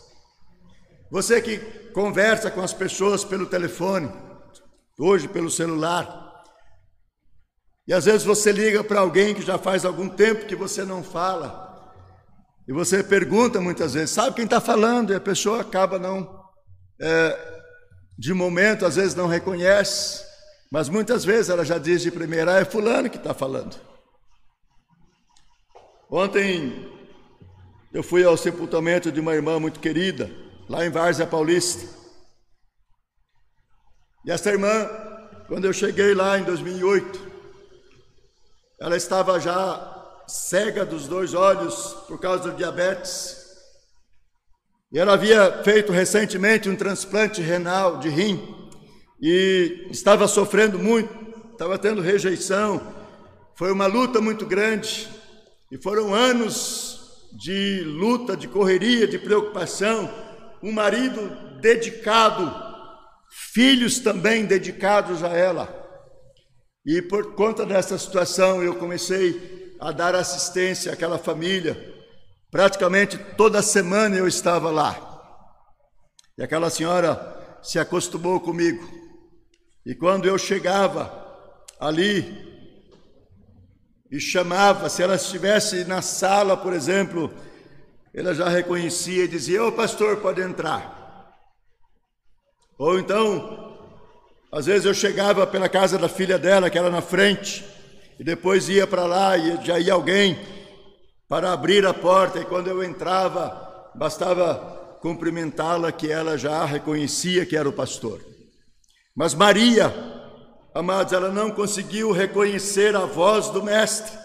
Você 1.11 1.43
que 1.43 1.59
conversa 1.93 2.49
com 2.49 2.61
as 2.61 2.73
pessoas 2.73 3.25
pelo 3.25 3.47
telefone, 3.47 4.09
hoje 4.97 5.27
pelo 5.27 5.51
celular, 5.51 6.45
e 7.89 7.93
às 7.93 8.05
vezes 8.05 8.25
você 8.25 8.53
liga 8.53 8.85
para 8.85 9.01
alguém 9.01 9.35
que 9.35 9.43
já 9.43 9.59
faz 9.59 9.85
algum 9.85 10.09
tempo 10.09 10.47
que 10.47 10.55
você 10.55 10.85
não 10.85 11.03
fala, 11.03 11.74
e 12.67 12.73
você 12.73 13.03
pergunta 13.03 13.61
muitas 13.61 13.95
vezes, 13.95 14.11
sabe 14.11 14.37
quem 14.37 14.45
está 14.45 14.61
falando? 14.61 15.13
E 15.13 15.17
a 15.17 15.21
pessoa 15.21 15.61
acaba 15.61 15.99
não, 15.99 16.43
é, 17.01 17.63
de 18.19 18.33
momento, 18.33 18.87
às 18.87 18.97
vezes 18.97 19.15
não 19.15 19.27
reconhece, 19.27 20.25
mas 20.71 20.89
muitas 20.89 21.25
vezes 21.25 21.51
ela 21.51 21.65
já 21.65 21.77
diz 21.77 22.03
de 22.03 22.11
primeira, 22.11 22.55
ah, 22.55 22.61
é 22.61 22.65
fulano 22.65 23.11
que 23.11 23.19
está 23.19 23.35
falando. 23.35 23.79
Ontem 26.11 26.91
eu 27.93 28.03
fui 28.03 28.25
ao 28.25 28.37
sepultamento 28.37 29.13
de 29.13 29.21
uma 29.21 29.35
irmã 29.35 29.61
muito 29.61 29.79
querida, 29.79 30.31
lá 30.69 30.87
em 30.87 30.91
Várzea 30.91 31.27
Paulista. 31.27 31.87
E 34.25 34.31
essa 34.31 34.51
irmã, 34.51 34.89
quando 35.49 35.67
eu 35.67 35.73
cheguei 35.73 36.15
lá 36.15 36.39
em 36.39 36.45
2008, 36.45 37.21
ela 38.81 38.97
estava 38.97 39.39
já 39.39 39.94
cega 40.27 40.85
dos 40.85 41.07
dois 41.07 41.35
olhos 41.35 41.95
por 42.09 42.19
causa 42.19 42.51
do 42.51 42.57
diabetes. 42.57 43.45
E 44.93 44.99
ela 44.99 45.15
havia 45.15 45.63
feito 45.65 45.93
recentemente 45.93 46.69
um 46.69 46.77
transplante 46.77 47.41
renal 47.41 47.99
de 47.99 48.09
rim 48.09 48.41
e 49.21 49.89
estava 49.91 50.29
sofrendo 50.29 50.79
muito, 50.79 51.13
estava 51.53 51.79
tendo 51.79 52.01
rejeição. 52.01 52.95
Foi 53.57 53.73
uma 53.73 53.87
luta 53.87 54.21
muito 54.21 54.47
grande 54.47 55.09
e 55.71 55.79
foram 55.79 56.15
anos 56.15 57.29
de 57.33 57.83
luta, 57.85 58.37
de 58.37 58.47
correria, 58.47 59.07
de 59.07 59.19
preocupação. 59.19 60.09
Um 60.63 60.71
marido 60.71 61.61
dedicado, 61.61 62.55
filhos 63.53 63.99
também 63.99 64.45
dedicados 64.45 65.25
a 65.25 65.29
ela. 65.29 65.83
E 66.87 67.03
por 67.03 67.35
conta 67.35 67.67
dessa 67.67 67.99
situação 67.99 68.63
eu 68.63 68.77
comecei 68.77 69.64
a 69.85 69.93
dar 69.93 70.15
assistência 70.15 70.91
àquela 70.91 71.19
família. 71.19 71.77
Praticamente 72.51 73.19
toda 73.19 73.61
semana 73.61 74.17
eu 74.17 74.27
estava 74.27 74.71
lá. 74.71 74.97
E 76.39 76.43
aquela 76.43 76.71
senhora 76.71 77.59
se 77.63 77.79
acostumou 77.79 78.41
comigo. 78.41 78.83
E 79.85 79.95
quando 79.95 80.25
eu 80.25 80.39
chegava, 80.39 81.23
ali 81.79 82.43
e 84.11 84.19
chamava, 84.19 84.89
se 84.89 85.03
ela 85.03 85.17
estivesse 85.17 85.85
na 85.85 86.01
sala, 86.01 86.57
por 86.57 86.73
exemplo, 86.73 87.31
ela 88.15 88.35
já 88.35 88.49
reconhecia 88.49 89.25
e 89.25 89.29
dizia: 89.29 89.63
Ô 89.63 89.71
pastor, 89.71 90.17
pode 90.17 90.41
entrar. 90.41 91.31
Ou 92.79 92.99
então, 92.99 93.77
às 94.51 94.65
vezes 94.65 94.87
eu 94.87 94.95
chegava 94.95 95.47
pela 95.47 95.69
casa 95.69 95.99
da 95.99 96.09
filha 96.09 96.39
dela, 96.39 96.71
que 96.71 96.79
era 96.79 96.89
na 96.89 97.03
frente, 97.03 97.74
e 98.19 98.25
depois 98.25 98.69
ia 98.69 98.87
para 98.87 99.05
lá 99.05 99.37
e 99.37 99.65
já 99.65 99.79
ia 99.79 99.93
alguém 99.93 100.39
para 101.29 101.53
abrir 101.53 101.87
a 101.87 101.95
porta, 101.95 102.39
e 102.39 102.45
quando 102.45 102.69
eu 102.69 102.83
entrava, 102.85 103.91
bastava 103.95 104.99
cumprimentá-la, 105.01 105.91
que 105.91 106.11
ela 106.11 106.39
já 106.39 106.65
reconhecia 106.65 107.45
que 107.45 107.57
era 107.57 107.69
o 107.69 107.73
pastor. 107.73 108.21
Mas 109.17 109.35
Maria, 109.35 109.93
amados, 110.75 111.13
ela 111.13 111.31
não 111.31 111.51
conseguiu 111.51 112.13
reconhecer 112.13 112.95
a 112.97 113.07
voz 113.07 113.49
do 113.49 113.63
Mestre, 113.63 114.17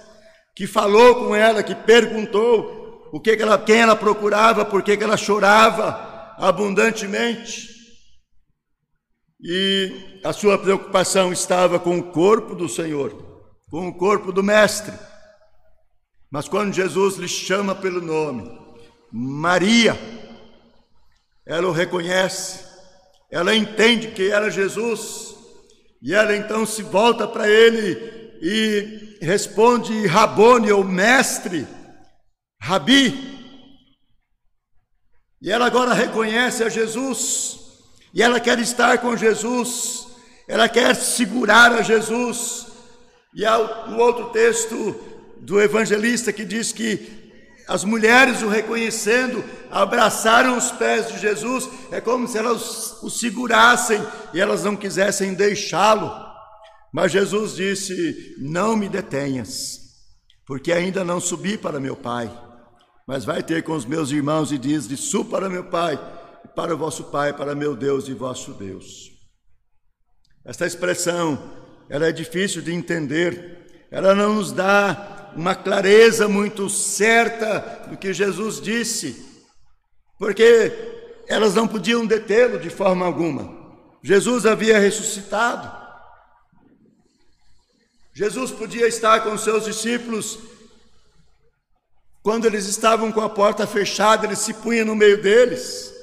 que 0.56 0.68
falou 0.68 1.16
com 1.16 1.36
ela, 1.36 1.64
que 1.64 1.74
perguntou 1.74 3.10
o 3.12 3.20
que, 3.20 3.36
que 3.36 3.42
ela, 3.42 3.58
quem 3.58 3.82
ela 3.82 3.96
procurava, 3.96 4.66
por 4.66 4.84
que, 4.84 4.98
que 4.98 5.04
ela 5.04 5.18
chorava 5.18 6.36
abundantemente. 6.38 7.70
E 9.42 10.20
a 10.24 10.34
sua 10.34 10.58
preocupação 10.58 11.32
estava 11.32 11.80
com 11.80 11.98
o 11.98 12.12
corpo 12.12 12.56
do 12.56 12.68
Senhor, 12.68 13.29
com 13.70 13.88
o 13.88 13.94
corpo 13.94 14.32
do 14.32 14.44
Mestre. 14.44 14.94
Mas 16.32 16.48
quando 16.48 16.74
Jesus 16.74 17.16
lhe 17.16 17.28
chama 17.28 17.74
pelo 17.74 18.02
nome, 18.02 18.50
Maria, 19.12 19.98
ela 21.46 21.68
o 21.68 21.72
reconhece, 21.72 22.64
ela 23.32 23.56
entende 23.56 24.12
que 24.12 24.30
era 24.30 24.52
Jesus, 24.52 25.36
e 26.02 26.14
ela 26.14 26.36
então 26.36 26.66
se 26.66 26.84
volta 26.84 27.28
para 27.28 27.50
ele 27.50 28.38
e 28.42 29.18
responde 29.22 30.06
Rabone, 30.06 30.72
ou 30.72 30.84
mestre, 30.84 31.68
Rabi. 32.62 33.38
E 35.42 35.52
ela 35.52 35.66
agora 35.66 35.94
reconhece 35.94 36.64
a 36.64 36.70
Jesus, 36.70 37.60
e 38.14 38.22
ela 38.22 38.40
quer 38.40 38.60
estar 38.60 39.00
com 39.00 39.18
Jesus, 39.18 40.08
ela 40.48 40.70
quer 40.70 40.96
segurar 40.96 41.72
a 41.72 41.82
Jesus. 41.82 42.69
E 43.34 43.46
há 43.46 43.58
o 43.60 43.98
outro 43.98 44.30
texto 44.30 44.96
do 45.40 45.62
evangelista 45.62 46.34
que 46.34 46.44
diz 46.44 46.72
que 46.72 47.20
as 47.70 47.84
mulheres 47.84 48.42
o 48.42 48.48
reconhecendo, 48.48 49.44
abraçaram 49.70 50.58
os 50.58 50.72
pés 50.72 51.08
de 51.08 51.20
Jesus, 51.20 51.70
é 51.92 52.02
como 52.02 52.28
se 52.28 52.36
elas 52.36 53.04
o 53.04 53.12
segurassem 53.12 54.02
e 54.34 54.42
elas 54.42 54.64
não 54.64 54.76
quisessem 54.76 55.36
deixá-lo. 55.36 56.12
Mas 56.92 57.12
Jesus 57.12 57.56
disse: 57.56 58.36
Não 58.40 58.76
me 58.76 58.90
detenhas, 58.90 59.80
porque 60.48 60.72
ainda 60.72 61.04
não 61.04 61.22
subi 61.22 61.60
para 61.60 61.80
meu 61.80 61.96
Pai, 61.96 62.32
mas 63.08 63.24
vai 63.24 63.44
ter 63.44 63.64
com 63.64 63.74
os 63.74 63.86
meus 63.86 64.10
irmãos 64.10 64.52
e 64.52 64.58
diz: 64.58 64.88
De 64.88 64.98
para 65.26 65.48
meu 65.48 65.66
Pai, 65.66 66.00
para 66.56 66.74
o 66.74 66.78
vosso 66.78 67.04
Pai, 67.06 67.34
para 67.34 67.54
meu 67.54 67.76
Deus 67.76 68.08
e 68.08 68.16
vosso 68.16 68.52
Deus. 68.54 69.12
Esta 70.44 70.66
expressão, 70.66 71.40
ela 71.90 72.08
é 72.08 72.12
difícil 72.12 72.62
de 72.62 72.74
entender, 72.74 73.88
ela 73.90 74.14
não 74.14 74.36
nos 74.36 74.52
dá 74.52 75.32
uma 75.36 75.56
clareza 75.56 76.28
muito 76.28 76.70
certa 76.70 77.88
do 77.90 77.98
que 77.98 78.14
Jesus 78.14 78.62
disse, 78.62 79.26
porque 80.18 80.72
elas 81.28 81.56
não 81.56 81.68
podiam 81.68 82.06
detê-lo 82.06 82.60
de 82.60 82.70
forma 82.70 83.06
alguma. 83.06 83.58
Jesus 84.04 84.46
havia 84.46 84.80
ressuscitado. 84.80 85.78
Jesus 88.14 88.52
podia 88.52 88.88
estar 88.88 89.22
com 89.22 89.38
seus 89.38 89.66
discípulos 89.66 90.40
quando 92.22 92.46
eles 92.46 92.66
estavam 92.66 93.12
com 93.12 93.22
a 93.22 93.30
porta 93.30 93.66
fechada, 93.66 94.26
ele 94.26 94.36
se 94.36 94.54
punha 94.54 94.84
no 94.84 94.96
meio 94.96 95.22
deles. 95.22 95.94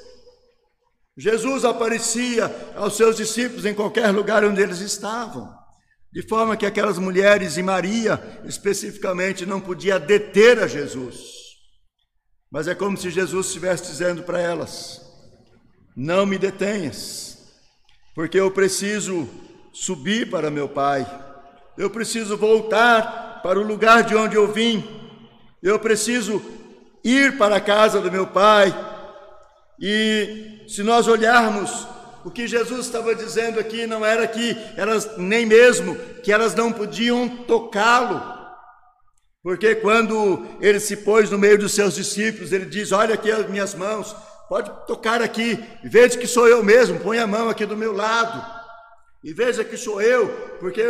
Jesus 1.15 1.63
aparecia 1.63 2.73
aos 2.75 2.95
seus 2.95 3.15
discípulos 3.15 3.65
em 3.65 3.73
qualquer 3.73 4.09
lugar 4.11 4.43
onde 4.43 4.61
eles 4.61 4.79
estavam. 4.79 5.56
De 6.17 6.23
forma 6.23 6.57
que 6.57 6.65
aquelas 6.65 6.97
mulheres 6.97 7.57
e 7.57 7.61
Maria, 7.61 8.41
especificamente, 8.43 9.45
não 9.45 9.61
podia 9.61 9.99
deter 9.99 10.57
a 10.57 10.65
Jesus. 10.65 11.15
Mas 12.51 12.67
é 12.67 12.73
como 12.73 12.97
se 12.97 13.11
Jesus 13.11 13.45
estivesse 13.45 13.83
dizendo 13.83 14.23
para 14.23 14.41
elas: 14.41 14.99
Não 15.95 16.25
me 16.25 16.39
detenhas, 16.39 17.37
porque 18.15 18.39
eu 18.39 18.49
preciso 18.49 19.29
subir 19.71 20.27
para 20.27 20.49
meu 20.49 20.67
Pai, 20.67 21.05
eu 21.77 21.87
preciso 21.87 22.35
voltar 22.35 23.39
para 23.43 23.59
o 23.59 23.63
lugar 23.63 24.01
de 24.01 24.15
onde 24.15 24.35
eu 24.35 24.51
vim, 24.51 24.83
eu 25.61 25.77
preciso 25.77 26.41
ir 27.03 27.37
para 27.37 27.57
a 27.57 27.61
casa 27.61 28.01
do 28.01 28.11
meu 28.11 28.25
Pai. 28.25 28.73
E 29.79 30.63
se 30.67 30.81
nós 30.81 31.07
olharmos 31.07 31.87
o 32.27 32.29
que 32.29 32.45
Jesus 32.45 32.87
estava 32.87 33.15
dizendo 33.15 33.57
aqui 33.57 33.87
não 33.87 34.05
era 34.05 34.27
que 34.27 34.53
elas, 34.75 35.15
nem 35.17 35.45
mesmo 35.45 35.95
que 36.21 36.29
elas 36.29 36.53
não 36.53 36.73
podiam 36.73 37.29
tocá-lo, 37.29 38.21
porque 39.41 39.75
quando 39.75 40.45
ele 40.59 40.77
se 40.77 40.97
pôs 40.97 41.31
no 41.31 41.37
meio 41.37 41.57
dos 41.57 41.73
seus 41.73 41.95
discípulos, 41.95 42.51
ele 42.51 42.65
diz: 42.65 42.91
Olha 42.91 43.13
aqui 43.13 43.31
as 43.31 43.49
minhas 43.49 43.73
mãos, 43.73 44.13
pode 44.49 44.69
tocar 44.85 45.21
aqui, 45.21 45.57
veja 45.85 46.17
que 46.17 46.27
sou 46.27 46.49
eu 46.49 46.61
mesmo, 46.61 46.99
põe 46.99 47.17
a 47.17 47.25
mão 47.25 47.47
aqui 47.47 47.65
do 47.65 47.77
meu 47.77 47.93
lado, 47.93 48.45
e 49.23 49.31
veja 49.31 49.63
que 49.63 49.77
sou 49.77 50.01
eu, 50.01 50.27
porque 50.59 50.83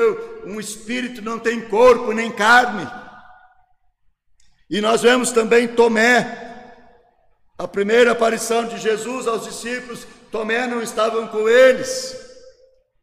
um 0.43 0.60
espírito 0.60 1.21
não 1.21 1.38
tem 1.38 1.62
corpo 1.62 2.13
nem 2.13 2.32
carne. 2.32 2.89
E 4.67 4.82
nós 4.82 5.04
vemos 5.04 5.32
também 5.32 5.67
Tomé, 5.67 6.47
a 7.60 7.67
primeira 7.67 8.13
aparição 8.13 8.65
de 8.65 8.80
Jesus 8.80 9.28
aos 9.28 9.43
discípulos, 9.43 10.08
Tomé 10.32 10.68
não 10.68 10.82
estavam 10.82 11.28
com 11.28 11.48
eles. 11.48 12.16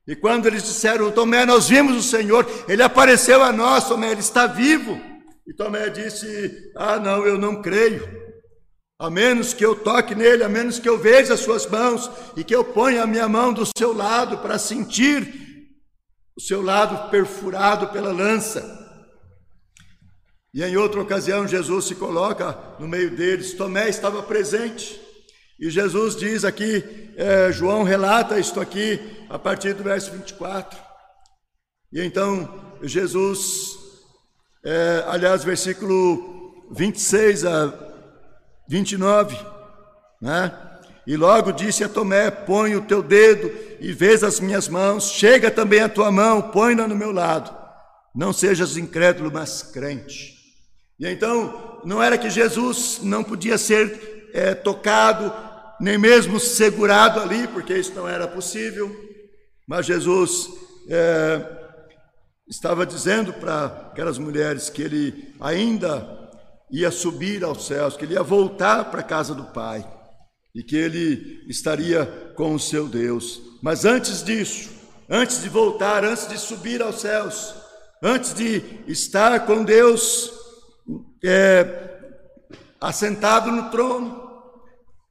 E 0.06 0.14
quando 0.14 0.46
eles 0.46 0.62
disseram, 0.62 1.10
Tomé, 1.10 1.46
nós 1.46 1.68
vimos 1.68 1.96
o 1.96 2.08
Senhor, 2.08 2.46
ele 2.68 2.82
apareceu 2.82 3.42
a 3.42 3.52
nós, 3.52 3.88
Tomé, 3.88 4.10
ele 4.10 4.20
está 4.20 4.46
vivo. 4.46 5.00
E 5.46 5.54
Tomé 5.54 5.88
disse: 5.90 6.72
Ah, 6.76 6.98
não, 6.98 7.26
eu 7.26 7.38
não 7.38 7.62
creio. 7.62 8.24
A 8.98 9.10
menos 9.10 9.52
que 9.52 9.64
eu 9.64 9.74
toque 9.74 10.14
nele, 10.14 10.44
a 10.44 10.48
menos 10.48 10.78
que 10.78 10.88
eu 10.88 10.98
veja 10.98 11.34
as 11.34 11.40
suas 11.40 11.66
mãos 11.66 12.10
e 12.36 12.44
que 12.44 12.54
eu 12.54 12.64
ponha 12.64 13.02
a 13.02 13.06
minha 13.06 13.28
mão 13.28 13.52
do 13.52 13.66
seu 13.76 13.92
lado 13.92 14.38
para 14.38 14.58
sentir 14.58 15.44
o 16.36 16.40
seu 16.40 16.62
lado 16.62 17.10
perfurado 17.10 17.88
pela 17.88 18.12
lança. 18.12 18.82
E 20.52 20.62
em 20.62 20.76
outra 20.76 21.00
ocasião, 21.00 21.48
Jesus 21.48 21.86
se 21.86 21.94
coloca 21.96 22.56
no 22.78 22.86
meio 22.86 23.10
deles. 23.10 23.54
Tomé 23.54 23.88
estava 23.88 24.22
presente. 24.22 25.03
E 25.58 25.70
Jesus 25.70 26.16
diz 26.16 26.44
aqui, 26.44 27.12
é, 27.16 27.52
João 27.52 27.84
relata 27.84 28.38
isto 28.38 28.60
aqui 28.60 29.00
a 29.30 29.38
partir 29.38 29.74
do 29.74 29.84
verso 29.84 30.10
24. 30.10 30.78
E 31.92 32.00
então 32.00 32.76
Jesus, 32.82 33.76
é, 34.64 35.04
aliás, 35.06 35.44
versículo 35.44 36.66
26 36.72 37.44
a 37.44 37.72
29, 38.68 39.36
né? 40.20 40.52
E 41.06 41.16
logo 41.16 41.52
disse 41.52 41.84
a 41.84 41.88
Tomé: 41.88 42.30
Põe 42.30 42.74
o 42.76 42.82
teu 42.82 43.02
dedo 43.02 43.52
e 43.78 43.92
vês 43.92 44.24
as 44.24 44.40
minhas 44.40 44.68
mãos, 44.68 45.10
chega 45.10 45.50
também 45.50 45.80
a 45.80 45.88
tua 45.88 46.10
mão, 46.10 46.40
põe-na 46.42 46.88
no 46.88 46.96
meu 46.96 47.12
lado. 47.12 47.54
Não 48.14 48.32
sejas 48.32 48.76
incrédulo, 48.76 49.30
mas 49.32 49.62
crente. 49.62 50.34
E 50.98 51.06
então, 51.06 51.80
não 51.84 52.02
era 52.02 52.16
que 52.16 52.30
Jesus 52.30 53.00
não 53.02 53.22
podia 53.22 53.58
ser 53.58 54.13
é, 54.34 54.52
tocado, 54.52 55.32
nem 55.80 55.96
mesmo 55.96 56.40
segurado 56.40 57.20
ali, 57.20 57.46
porque 57.46 57.72
isso 57.72 57.94
não 57.94 58.08
era 58.08 58.26
possível. 58.26 58.94
Mas 59.66 59.86
Jesus 59.86 60.48
é, 60.90 61.40
estava 62.48 62.84
dizendo 62.84 63.32
para 63.32 63.66
aquelas 63.92 64.18
mulheres 64.18 64.68
que 64.68 64.82
ele 64.82 65.32
ainda 65.40 66.22
ia 66.70 66.90
subir 66.90 67.44
aos 67.44 67.66
céus, 67.66 67.96
que 67.96 68.04
ele 68.04 68.14
ia 68.14 68.22
voltar 68.22 68.90
para 68.90 69.00
a 69.00 69.04
casa 69.04 69.34
do 69.34 69.44
Pai 69.44 69.86
e 70.52 70.62
que 70.62 70.76
ele 70.76 71.44
estaria 71.48 72.04
com 72.36 72.54
o 72.54 72.60
seu 72.60 72.88
Deus. 72.88 73.40
Mas 73.62 73.84
antes 73.84 74.22
disso, 74.22 74.70
antes 75.08 75.42
de 75.42 75.48
voltar, 75.48 76.04
antes 76.04 76.26
de 76.26 76.36
subir 76.38 76.82
aos 76.82 77.00
céus, 77.00 77.54
antes 78.02 78.34
de 78.34 78.62
estar 78.88 79.46
com 79.46 79.62
Deus 79.62 80.32
é, 81.24 81.94
assentado 82.80 83.50
no 83.50 83.70
trono, 83.70 84.23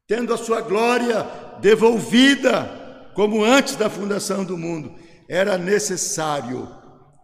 tendo 0.08 0.34
a 0.34 0.38
sua 0.38 0.62
glória 0.62 1.26
devolvida, 1.60 3.10
como 3.14 3.44
antes 3.44 3.76
da 3.76 3.90
fundação 3.90 4.44
do 4.44 4.58
mundo, 4.58 4.96
era 5.30 5.58
necessário 5.58 6.70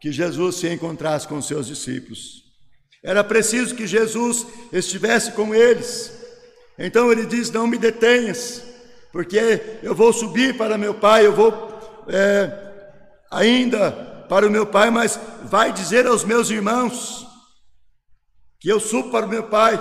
que 0.02 0.12
Jesus 0.12 0.56
se 0.58 0.70
encontrasse 0.70 1.28
com 1.28 1.42
seus 1.42 1.68
discípulos. 1.68 2.44
Era 3.04 3.24
preciso 3.24 3.76
que 3.76 3.88
Jesus 3.88 4.46
estivesse 4.72 5.32
com 5.32 5.54
eles. 5.54 6.12
Então 6.78 7.12
ele 7.12 7.26
diz: 7.26 7.52
Não 7.52 7.68
me 7.68 7.78
detenhas, 7.78 8.64
porque 9.12 9.80
eu 9.84 9.96
vou 9.96 10.14
subir 10.14 10.58
para 10.58 10.78
meu 10.78 10.94
Pai, 10.94 11.26
eu 11.26 11.34
vou 11.34 11.52
é, 12.08 12.70
ainda 13.32 13.92
para 14.28 14.48
o 14.48 14.50
meu 14.50 14.66
pai, 14.66 14.90
mas 14.92 15.20
vai 15.44 15.74
dizer 15.74 16.06
aos 16.06 16.24
meus 16.24 16.50
irmãos 16.50 17.28
que 18.60 18.70
eu 18.70 18.80
subo 18.80 19.10
para 19.10 19.26
o 19.26 19.30
meu 19.30 19.44
pai, 19.44 19.80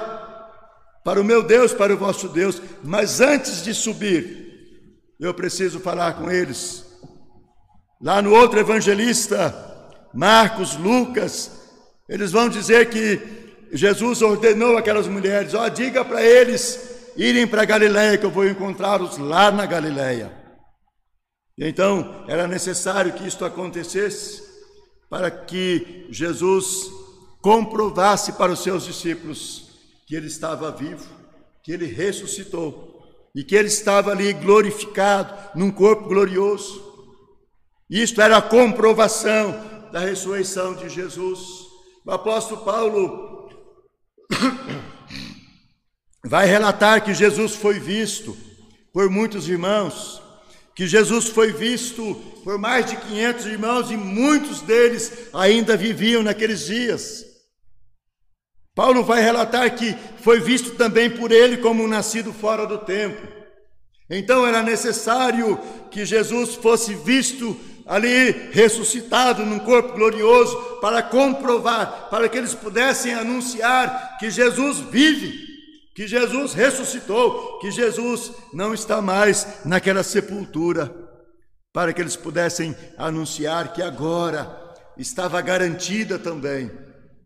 para 1.09 1.23
o 1.23 1.25
meu 1.25 1.43
Deus, 1.43 1.73
para 1.73 1.95
o 1.95 1.97
vosso 1.97 2.29
Deus. 2.29 2.61
Mas 2.85 3.19
antes 3.19 3.65
de 3.65 3.73
subir, 3.73 5.01
eu 5.19 5.33
preciso 5.33 5.81
falar 5.81 6.13
com 6.13 6.31
eles. 6.31 6.85
Lá 7.99 8.21
no 8.21 8.35
outro 8.35 8.61
evangelista, 8.61 9.55
Marcos, 10.13 10.77
Lucas, 10.77 11.51
eles 12.11 12.31
vão 12.31 12.51
dizer 12.51 12.91
que 12.91 13.23
Jesus 13.73 14.21
ordenou 14.21 14.77
aquelas 14.77 15.09
mulheres: 15.09 15.55
ó, 15.55 15.67
diga 15.71 16.05
para 16.05 16.23
eles 16.23 17.11
irem 17.17 17.47
para 17.47 17.65
Galiléia, 17.65 18.19
que 18.19 18.27
eu 18.27 18.31
vou 18.31 18.47
encontrá-los 18.47 19.17
lá 19.17 19.51
na 19.51 19.65
Galiléia. 19.65 20.31
Então, 21.57 22.23
era 22.29 22.47
necessário 22.47 23.15
que 23.15 23.27
isto 23.27 23.47
acontecesse 23.47 24.43
para 25.09 25.31
que 25.31 26.07
Jesus 26.11 26.91
comprovasse 27.41 28.33
para 28.33 28.53
os 28.53 28.63
seus 28.63 28.85
discípulos 28.85 29.68
que 30.09 30.17
ele 30.17 30.27
estava 30.27 30.73
vivo, 30.73 31.07
que 31.63 31.71
ele 31.71 31.85
ressuscitou 31.85 33.07
e 33.35 33.45
que 33.45 33.55
ele 33.55 33.69
estava 33.69 34.11
ali 34.11 34.33
glorificado 34.33 35.35
num 35.55 35.71
corpo 35.71 36.09
glorioso. 36.09 36.83
Isto 37.91 38.23
era 38.23 38.39
a 38.39 38.43
comprovação 38.43 39.53
da 39.93 40.01
ressurreição 40.01 40.75
de 40.75 40.89
Jesus. 40.89 41.41
O 42.07 42.11
apóstolo 42.11 42.65
Paulo 42.65 43.51
vai 46.25 46.47
relatar 46.47 47.05
que 47.05 47.13
Jesus 47.13 47.55
foi 47.55 47.79
visto 47.79 48.35
por 48.95 49.11
muitos 49.11 49.47
irmãos, 49.47 50.23
que 50.75 50.87
Jesus 50.87 51.29
foi 51.29 51.53
visto 51.53 52.15
por 52.43 52.57
mais 52.57 52.87
de 52.87 52.97
500 52.97 53.45
irmãos 53.45 53.91
e 53.91 53.97
muitos 53.97 54.63
deles 54.63 55.29
ainda 55.35 55.77
viviam 55.77 56.23
naqueles 56.23 56.65
dias. 56.65 57.28
Paulo 58.79 59.03
vai 59.03 59.21
relatar 59.21 59.75
que 59.75 59.93
foi 60.23 60.39
visto 60.39 60.77
também 60.77 61.11
por 61.11 61.33
ele 61.33 61.57
como 61.57 61.83
um 61.83 61.89
nascido 61.89 62.33
fora 62.33 62.65
do 62.65 62.79
tempo. 62.79 63.27
Então 64.09 64.47
era 64.47 64.63
necessário 64.63 65.59
que 65.91 66.07
Jesus 66.07 66.55
fosse 66.55 66.95
visto 66.95 67.59
ali 67.85 68.31
ressuscitado 68.53 69.45
num 69.45 69.59
corpo 69.59 69.95
glorioso 69.95 70.57
para 70.81 71.03
comprovar, 71.03 72.07
para 72.09 72.29
que 72.29 72.39
eles 72.39 72.55
pudessem 72.55 73.15
anunciar 73.15 74.17
que 74.21 74.31
Jesus 74.31 74.79
vive 74.79 75.49
que 75.93 76.07
Jesus 76.07 76.53
ressuscitou, 76.53 77.59
que 77.59 77.73
Jesus 77.73 78.31
não 78.55 78.73
está 78.73 79.03
mais 79.03 79.65
naquela 79.65 80.05
sepultura, 80.05 80.95
para 81.73 81.93
que 81.93 82.01
eles 82.01 82.15
pudessem 82.15 82.77
anunciar 82.97 83.73
que 83.73 83.83
agora 83.83 84.77
estava 84.97 85.41
garantida 85.41 86.17
também 86.17 86.71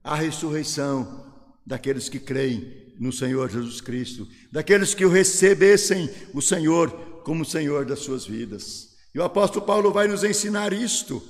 a 0.03 0.15
ressurreição 0.15 1.32
daqueles 1.67 2.09
que 2.09 2.19
creem 2.19 2.95
no 2.99 3.13
Senhor 3.13 3.51
Jesus 3.51 3.81
Cristo, 3.81 4.29
daqueles 4.51 4.95
que 4.95 5.05
o 5.05 5.11
recebessem 5.11 6.11
o 6.33 6.41
Senhor 6.41 6.91
como 7.25 7.45
Senhor 7.45 7.85
das 7.85 8.01
suas 8.01 8.25
vidas. 8.25 8.91
E 9.15 9.19
o 9.19 9.23
apóstolo 9.23 9.65
Paulo 9.65 9.93
vai 9.93 10.09
nos 10.09 10.25
ensinar 10.25 10.73
isto, 10.73 11.23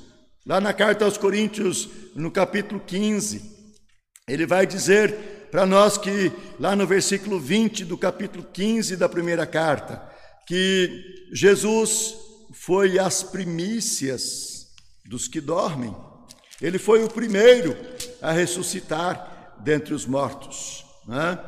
lá 0.46 0.60
na 0.60 0.72
carta 0.72 1.04
aos 1.04 1.18
Coríntios, 1.18 1.88
no 2.14 2.30
capítulo 2.30 2.80
15. 2.80 3.42
Ele 4.28 4.46
vai 4.46 4.66
dizer 4.66 5.48
para 5.50 5.66
nós 5.66 5.98
que, 5.98 6.32
lá 6.58 6.74
no 6.74 6.86
versículo 6.86 7.38
20 7.38 7.84
do 7.84 7.98
capítulo 7.98 8.44
15 8.52 8.96
da 8.96 9.08
primeira 9.08 9.46
carta, 9.46 10.02
que 10.46 11.28
Jesus 11.32 12.14
foi 12.52 12.98
as 12.98 13.22
primícias 13.22 14.68
dos 15.04 15.28
que 15.28 15.40
dormem. 15.40 15.94
Ele 16.60 16.78
foi 16.78 17.02
o 17.02 17.08
primeiro 17.08 17.76
a 18.20 18.32
ressuscitar 18.32 19.31
dentre 19.62 19.94
os 19.94 20.06
mortos. 20.06 20.84
Né? 21.06 21.38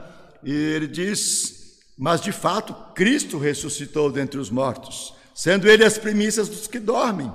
E 0.43 0.53
ele 0.53 0.87
diz: 0.87 1.81
Mas 1.99 2.21
de 2.21 2.33
fato, 2.33 2.75
Cristo 2.95 3.39
ressuscitou 3.39 4.11
dentre 4.11 4.39
os 4.39 4.51
mortos, 4.51 5.15
sendo 5.35 5.69
ele 5.69 5.85
as 5.85 5.99
primícias 5.99 6.49
dos 6.49 6.67
que 6.67 6.79
dormem, 6.79 7.33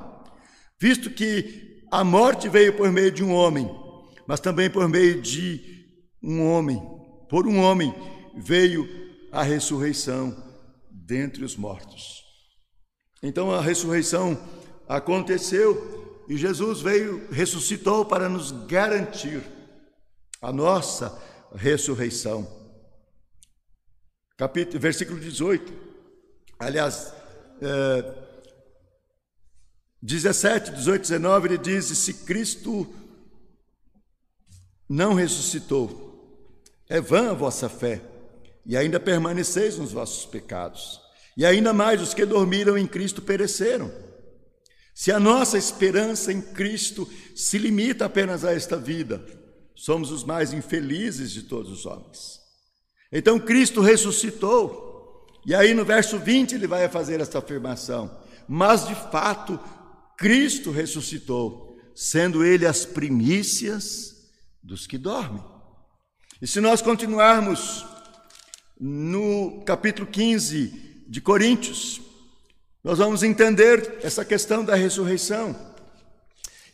visto 0.79 1.09
que 1.09 1.83
a 1.91 2.03
morte 2.03 2.47
veio 2.47 2.73
por 2.73 2.91
meio 2.91 3.11
de 3.11 3.23
um 3.23 3.33
homem, 3.33 3.69
mas 4.27 4.39
também 4.39 4.69
por 4.69 4.87
meio 4.87 5.21
de 5.21 5.85
um 6.21 6.45
homem, 6.45 6.81
por 7.29 7.47
um 7.47 7.59
homem, 7.59 7.93
veio 8.35 8.87
a 9.31 9.43
ressurreição 9.43 10.35
dentre 10.91 11.43
os 11.43 11.55
mortos. 11.55 12.23
Então 13.21 13.51
a 13.51 13.61
ressurreição 13.61 14.39
aconteceu 14.87 16.25
e 16.29 16.37
Jesus 16.37 16.81
veio, 16.81 17.27
ressuscitou 17.31 18.05
para 18.05 18.29
nos 18.29 18.51
garantir 18.51 19.41
a 20.41 20.51
nossa 20.51 21.21
ressurreição. 21.53 22.47
Capítulo, 24.37 24.79
versículo 24.79 25.19
18, 25.19 25.73
aliás, 26.57 27.13
é, 27.61 28.29
17, 30.01 30.71
18, 30.71 31.01
19, 31.01 31.47
ele 31.47 31.57
diz: 31.57 31.85
Se 31.85 32.13
Cristo 32.25 32.87
não 34.87 35.13
ressuscitou, 35.13 36.63
é 36.87 37.01
vã 37.01 37.31
a 37.31 37.33
vossa 37.33 37.67
fé, 37.67 38.01
e 38.65 38.77
ainda 38.77 38.99
permaneceis 38.99 39.77
nos 39.77 39.91
vossos 39.91 40.25
pecados. 40.25 41.01
E 41.35 41.45
ainda 41.45 41.73
mais, 41.73 42.01
os 42.01 42.13
que 42.13 42.25
dormiram 42.25 42.77
em 42.77 42.87
Cristo 42.87 43.21
pereceram. 43.21 43.91
Se 44.93 45.11
a 45.11 45.19
nossa 45.19 45.57
esperança 45.57 46.31
em 46.33 46.41
Cristo 46.41 47.09
se 47.35 47.57
limita 47.57 48.05
apenas 48.05 48.43
a 48.43 48.53
esta 48.53 48.75
vida, 48.75 49.25
somos 49.79 50.11
os 50.11 50.25
mais 50.25 50.51
infelizes 50.51 51.31
de 51.31 51.43
todos 51.43 51.71
os 51.71 51.85
homens. 51.85 52.41
Então 53.09 53.39
Cristo 53.39 53.79
ressuscitou, 53.79 55.25
e 55.45 55.55
aí 55.55 55.73
no 55.73 55.85
verso 55.85 56.19
20 56.19 56.53
ele 56.53 56.67
vai 56.67 56.89
fazer 56.89 57.21
esta 57.21 57.39
afirmação: 57.39 58.11
Mas 58.45 58.85
de 58.85 58.93
fato, 58.93 59.57
Cristo 60.17 60.69
ressuscitou, 60.69 61.79
sendo 61.95 62.43
ele 62.43 62.65
as 62.65 62.85
primícias 62.85 64.17
dos 64.61 64.85
que 64.85 64.97
dormem. 64.97 65.41
E 66.41 66.47
se 66.47 66.59
nós 66.59 66.81
continuarmos 66.81 67.85
no 68.77 69.63
capítulo 69.65 70.07
15 70.07 71.05
de 71.07 71.21
Coríntios, 71.21 72.01
nós 72.83 72.97
vamos 72.97 73.23
entender 73.23 73.99
essa 74.03 74.25
questão 74.25 74.63
da 74.63 74.75
ressurreição. 74.75 75.55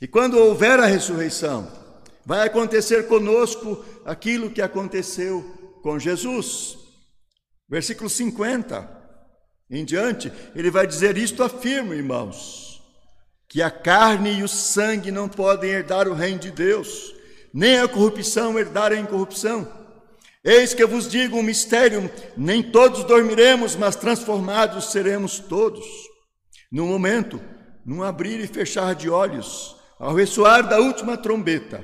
E 0.02 0.08
quando 0.08 0.40
houver 0.40 0.80
a 0.80 0.88
ressurreição, 0.88 1.85
vai 2.26 2.48
acontecer 2.48 3.08
conosco 3.08 3.84
aquilo 4.04 4.50
que 4.50 4.62
aconteceu 4.62 5.44
com 5.82 6.00
Jesus. 6.00 6.78
Versículo 7.70 8.10
50 8.10 9.04
em 9.70 9.84
diante, 9.84 10.32
ele 10.56 10.70
vai 10.70 10.86
dizer: 10.86 11.18
Isto 11.18 11.44
afirmo, 11.44 11.94
irmãos, 11.94 12.82
que 13.48 13.62
a 13.62 13.72
carne 13.72 14.40
e 14.40 14.44
o 14.44 14.48
sangue 14.48 15.12
não 15.12 15.28
podem 15.28 15.72
herdar 15.72 16.08
o 16.08 16.14
reino 16.14 16.40
de 16.40 16.52
Deus 16.52 17.16
nem 17.56 17.80
a 17.80 17.88
corrupção 17.88 18.60
herdar 18.60 18.92
a 18.92 18.98
incorrupção. 18.98 19.66
Eis 20.44 20.74
que 20.74 20.84
eu 20.84 20.90
vos 20.90 21.08
digo 21.10 21.38
um 21.38 21.42
mistério: 21.42 22.12
nem 22.36 22.62
todos 22.62 23.06
dormiremos, 23.06 23.78
mas 23.78 23.96
transformados 23.96 24.92
seremos 24.92 25.40
todos. 25.40 25.86
No 26.70 26.86
momento, 26.86 27.40
num 27.86 28.04
abrir 28.04 28.42
e 28.42 28.48
fechar 28.48 28.94
de 28.94 29.10
olhos, 29.10 29.78
ao 29.98 30.14
ressoar 30.14 30.68
da 30.68 30.80
última 30.80 31.16
trombeta, 31.16 31.82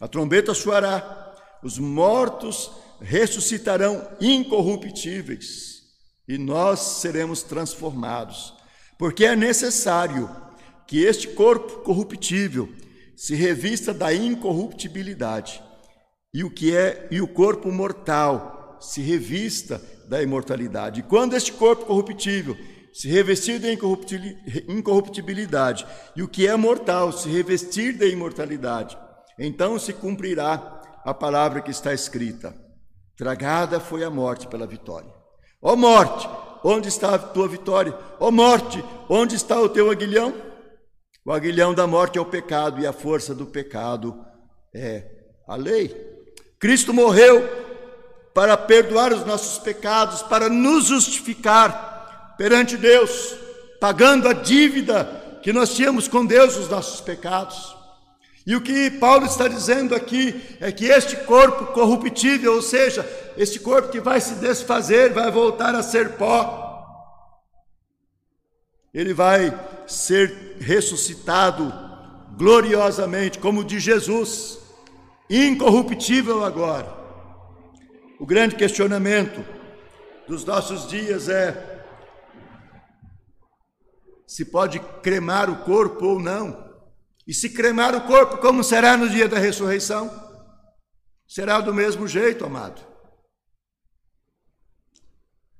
a 0.00 0.06
trombeta 0.06 0.54
soará, 0.54 1.34
os 1.62 1.78
mortos 1.78 2.70
ressuscitarão 3.00 4.08
incorruptíveis 4.20 5.78
e 6.26 6.36
nós 6.36 6.80
seremos 6.80 7.42
transformados, 7.42 8.52
porque 8.98 9.24
é 9.24 9.34
necessário 9.34 10.28
que 10.86 11.02
este 11.02 11.28
corpo 11.28 11.80
corruptível 11.80 12.68
se 13.16 13.34
revista 13.34 13.92
da 13.94 14.12
incorruptibilidade, 14.14 15.62
e 16.32 16.44
o 16.44 16.50
que 16.50 16.76
é 16.76 17.08
e 17.10 17.20
o 17.20 17.26
corpo 17.26 17.72
mortal 17.72 18.76
se 18.80 19.00
revista 19.00 19.82
da 20.08 20.22
imortalidade. 20.22 21.00
E 21.00 21.02
quando 21.02 21.34
este 21.34 21.52
corpo 21.52 21.84
corruptível 21.84 22.56
se 22.92 23.08
revestir 23.08 23.58
da 23.58 23.68
incorruptibilidade, 24.68 25.86
e 26.14 26.22
o 26.22 26.28
que 26.28 26.46
é 26.46 26.54
mortal 26.56 27.12
se 27.12 27.28
revestir 27.28 27.96
da 27.96 28.06
imortalidade, 28.06 28.96
então 29.38 29.78
se 29.78 29.92
cumprirá 29.92 30.80
a 31.04 31.14
palavra 31.14 31.60
que 31.60 31.70
está 31.70 31.92
escrita: 31.92 32.54
Tragada 33.16 33.78
foi 33.78 34.04
a 34.04 34.10
morte 34.10 34.46
pela 34.46 34.66
vitória. 34.66 35.12
Ó 35.60 35.74
morte, 35.74 36.28
onde 36.64 36.88
está 36.88 37.14
a 37.14 37.18
tua 37.18 37.48
vitória? 37.48 37.96
Ó 38.20 38.30
morte, 38.30 38.84
onde 39.08 39.34
está 39.34 39.60
o 39.60 39.68
teu 39.68 39.90
aguilhão? 39.90 40.34
O 41.24 41.32
aguilhão 41.32 41.74
da 41.74 41.86
morte 41.86 42.18
é 42.18 42.20
o 42.20 42.26
pecado 42.26 42.80
e 42.80 42.86
a 42.86 42.92
força 42.92 43.34
do 43.34 43.46
pecado 43.46 44.24
é 44.74 45.04
a 45.46 45.56
lei. 45.56 45.94
Cristo 46.58 46.92
morreu 46.94 47.46
para 48.34 48.56
perdoar 48.56 49.12
os 49.12 49.24
nossos 49.26 49.58
pecados, 49.58 50.22
para 50.22 50.48
nos 50.48 50.86
justificar 50.86 52.34
perante 52.38 52.76
Deus, 52.76 53.34
pagando 53.80 54.28
a 54.28 54.32
dívida 54.32 55.40
que 55.42 55.52
nós 55.52 55.74
tínhamos 55.74 56.06
com 56.06 56.24
Deus 56.24 56.56
os 56.56 56.68
nossos 56.68 57.00
pecados. 57.00 57.76
E 58.48 58.56
o 58.56 58.62
que 58.62 58.90
Paulo 58.92 59.26
está 59.26 59.46
dizendo 59.46 59.94
aqui 59.94 60.56
é 60.58 60.72
que 60.72 60.86
este 60.86 61.14
corpo 61.16 61.66
corruptível, 61.66 62.54
ou 62.54 62.62
seja, 62.62 63.06
este 63.36 63.60
corpo 63.60 63.90
que 63.90 64.00
vai 64.00 64.22
se 64.22 64.36
desfazer, 64.36 65.12
vai 65.12 65.30
voltar 65.30 65.74
a 65.74 65.82
ser 65.82 66.16
pó, 66.16 66.66
ele 68.94 69.12
vai 69.12 69.52
ser 69.86 70.56
ressuscitado 70.60 71.70
gloriosamente, 72.38 73.38
como 73.38 73.62
de 73.62 73.78
Jesus, 73.78 74.58
incorruptível 75.28 76.42
agora. 76.42 76.90
O 78.18 78.24
grande 78.24 78.54
questionamento 78.54 79.44
dos 80.26 80.42
nossos 80.46 80.88
dias 80.88 81.28
é: 81.28 81.84
se 84.26 84.46
pode 84.46 84.80
cremar 85.02 85.50
o 85.50 85.64
corpo 85.64 86.06
ou 86.06 86.18
não? 86.18 86.67
E 87.28 87.34
se 87.34 87.50
cremar 87.50 87.94
o 87.94 88.00
corpo, 88.06 88.38
como 88.38 88.64
será 88.64 88.96
no 88.96 89.06
dia 89.06 89.28
da 89.28 89.38
ressurreição? 89.38 90.10
Será 91.28 91.60
do 91.60 91.74
mesmo 91.74 92.08
jeito, 92.08 92.46
amado. 92.46 92.80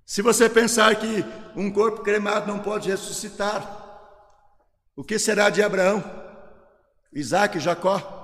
Se 0.07 0.23
você 0.23 0.49
pensar 0.49 0.97
que 0.97 1.23
um 1.55 1.71
corpo 1.71 2.03
cremado 2.03 2.47
não 2.51 2.59
pode 2.59 2.89
ressuscitar, 2.89 3.87
o 4.97 5.05
que 5.05 5.19
será 5.19 5.51
de 5.51 5.63
Abraão, 5.63 6.03
Isaac 7.13 7.59
e 7.59 7.61
Jacó? 7.61 8.15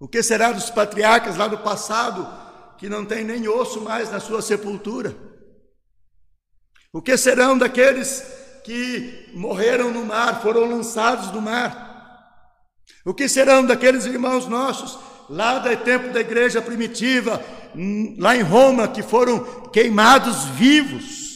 O 0.00 0.08
que 0.08 0.20
será 0.20 0.50
dos 0.50 0.68
patriarcas 0.68 1.36
lá 1.36 1.46
do 1.46 1.58
passado, 1.58 2.26
que 2.78 2.88
não 2.88 3.06
tem 3.06 3.22
nem 3.22 3.46
osso 3.46 3.80
mais 3.80 4.10
na 4.10 4.18
sua 4.18 4.42
sepultura? 4.42 5.14
O 6.92 7.00
que 7.00 7.16
serão 7.16 7.56
daqueles 7.56 8.22
que 8.64 9.30
morreram 9.34 9.92
no 9.92 10.04
mar, 10.04 10.42
foram 10.42 10.68
lançados 10.68 11.30
no 11.30 11.40
mar? 11.40 11.85
O 13.04 13.14
que 13.14 13.28
serão 13.28 13.64
daqueles 13.64 14.04
irmãos 14.04 14.46
nossos, 14.46 14.98
lá 15.28 15.58
do 15.58 15.76
tempo 15.76 16.12
da 16.12 16.20
igreja 16.20 16.60
primitiva, 16.60 17.42
hum, 17.74 18.16
lá 18.18 18.36
em 18.36 18.42
Roma, 18.42 18.88
que 18.88 19.02
foram 19.02 19.70
queimados 19.70 20.44
vivos? 20.46 21.26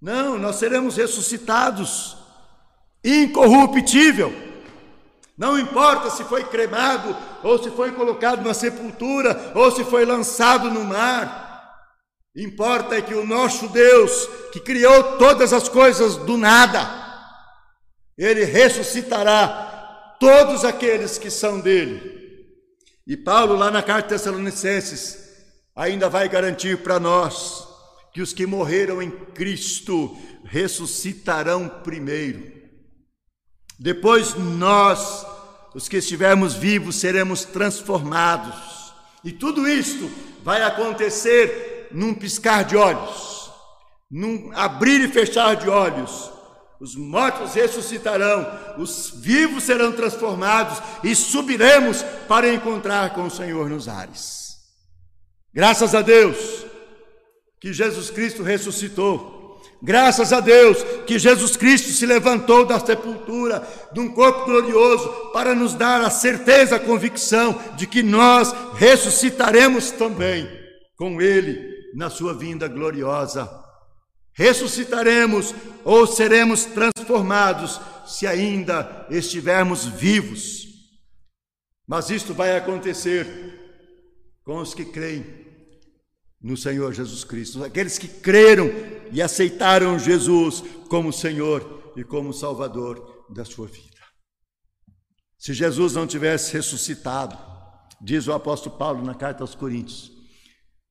Não, 0.00 0.38
nós 0.38 0.56
seremos 0.56 0.96
ressuscitados, 0.96 2.16
incorruptível. 3.04 4.32
Não 5.36 5.58
importa 5.58 6.10
se 6.10 6.22
foi 6.24 6.44
cremado, 6.44 7.16
ou 7.42 7.62
se 7.62 7.70
foi 7.70 7.92
colocado 7.92 8.44
na 8.44 8.54
sepultura, 8.54 9.52
ou 9.54 9.70
se 9.70 9.84
foi 9.84 10.04
lançado 10.04 10.70
no 10.70 10.84
mar. 10.84 11.48
Importa 12.36 12.94
é 12.94 13.02
que 13.02 13.14
o 13.14 13.26
nosso 13.26 13.68
Deus, 13.68 14.28
que 14.52 14.60
criou 14.60 15.18
todas 15.18 15.52
as 15.52 15.68
coisas 15.68 16.16
do 16.16 16.36
nada, 16.36 16.99
ele 18.20 18.44
ressuscitará 18.44 20.16
todos 20.20 20.62
aqueles 20.62 21.16
que 21.16 21.30
são 21.30 21.58
dele. 21.58 22.20
E 23.06 23.16
Paulo, 23.16 23.56
lá 23.56 23.70
na 23.70 23.82
carta 23.82 24.10
Tessalonicenses, 24.10 25.18
ainda 25.74 26.06
vai 26.06 26.28
garantir 26.28 26.82
para 26.82 27.00
nós 27.00 27.66
que 28.12 28.20
os 28.20 28.34
que 28.34 28.44
morreram 28.44 29.00
em 29.00 29.10
Cristo 29.10 30.14
ressuscitarão 30.44 31.66
primeiro. 31.82 32.52
Depois 33.78 34.34
nós, 34.34 35.24
os 35.74 35.88
que 35.88 35.96
estivermos 35.96 36.52
vivos, 36.52 36.96
seremos 36.96 37.46
transformados. 37.46 38.92
E 39.24 39.32
tudo 39.32 39.66
isto 39.66 40.10
vai 40.42 40.60
acontecer 40.60 41.88
num 41.90 42.12
piscar 42.12 42.64
de 42.64 42.76
olhos, 42.76 43.50
num 44.10 44.52
abrir 44.52 45.00
e 45.00 45.08
fechar 45.08 45.56
de 45.56 45.70
olhos 45.70 46.30
os 46.80 46.96
mortos 46.96 47.52
ressuscitarão, 47.52 48.46
os 48.78 49.12
vivos 49.14 49.64
serão 49.64 49.92
transformados 49.92 50.82
e 51.04 51.14
subiremos 51.14 52.02
para 52.26 52.52
encontrar 52.52 53.12
com 53.12 53.24
o 53.24 53.30
Senhor 53.30 53.68
nos 53.68 53.86
ares. 53.86 54.56
Graças 55.52 55.94
a 55.94 56.00
Deus 56.00 56.64
que 57.60 57.72
Jesus 57.72 58.08
Cristo 58.08 58.42
ressuscitou. 58.42 59.38
Graças 59.82 60.32
a 60.32 60.40
Deus 60.40 60.82
que 61.06 61.18
Jesus 61.18 61.56
Cristo 61.56 61.90
se 61.90 62.06
levantou 62.06 62.64
da 62.64 62.78
sepultura, 62.78 63.66
de 63.92 64.00
um 64.00 64.12
corpo 64.12 64.44
glorioso, 64.44 65.08
para 65.32 65.54
nos 65.54 65.74
dar 65.74 66.02
a 66.02 66.10
certeza, 66.10 66.76
a 66.76 66.80
convicção 66.80 67.58
de 67.76 67.86
que 67.86 68.02
nós 68.02 68.54
ressuscitaremos 68.74 69.90
também 69.90 70.48
com 70.96 71.20
Ele 71.20 71.58
na 71.94 72.08
sua 72.08 72.34
vinda 72.34 72.68
gloriosa 72.68 73.50
ressuscitaremos 74.34 75.54
ou 75.84 76.06
seremos 76.06 76.64
transformados 76.64 77.80
se 78.06 78.26
ainda 78.26 79.06
estivermos 79.10 79.84
vivos. 79.84 80.66
Mas 81.86 82.10
isto 82.10 82.32
vai 82.34 82.56
acontecer 82.56 83.26
com 84.44 84.58
os 84.58 84.74
que 84.74 84.84
creem 84.84 85.24
no 86.40 86.56
Senhor 86.56 86.92
Jesus 86.92 87.22
Cristo, 87.22 87.62
aqueles 87.62 87.98
que 87.98 88.08
creram 88.08 88.70
e 89.12 89.20
aceitaram 89.20 89.98
Jesus 89.98 90.62
como 90.88 91.12
Senhor 91.12 91.92
e 91.96 92.02
como 92.02 92.32
Salvador 92.32 93.26
da 93.28 93.44
sua 93.44 93.66
vida. 93.66 94.00
Se 95.38 95.52
Jesus 95.52 95.94
não 95.94 96.06
tivesse 96.06 96.52
ressuscitado, 96.52 97.36
diz 98.00 98.26
o 98.26 98.32
apóstolo 98.32 98.76
Paulo 98.76 99.04
na 99.04 99.14
carta 99.14 99.42
aos 99.42 99.54
Coríntios, 99.54 100.10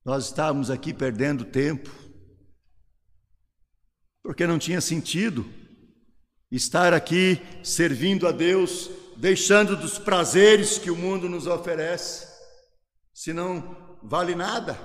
nós 0.06 0.26
estávamos 0.26 0.70
aqui 0.70 0.94
perdendo 0.94 1.46
tempo, 1.46 1.90
porque 4.24 4.46
não 4.46 4.60
tinha 4.60 4.82
sentido 4.82 5.46
estar 6.52 6.94
aqui 6.94 7.42
servindo 7.64 8.28
a 8.28 8.32
Deus, 8.32 8.90
deixando 9.18 9.76
dos 9.76 9.98
prazeres 9.98 10.78
que 10.78 10.90
o 10.90 10.96
mundo 10.96 11.30
nos 11.30 11.48
oferece, 11.48 12.28
se 13.14 13.34
não 13.34 13.98
vale 14.04 14.36
nada. 14.36 14.78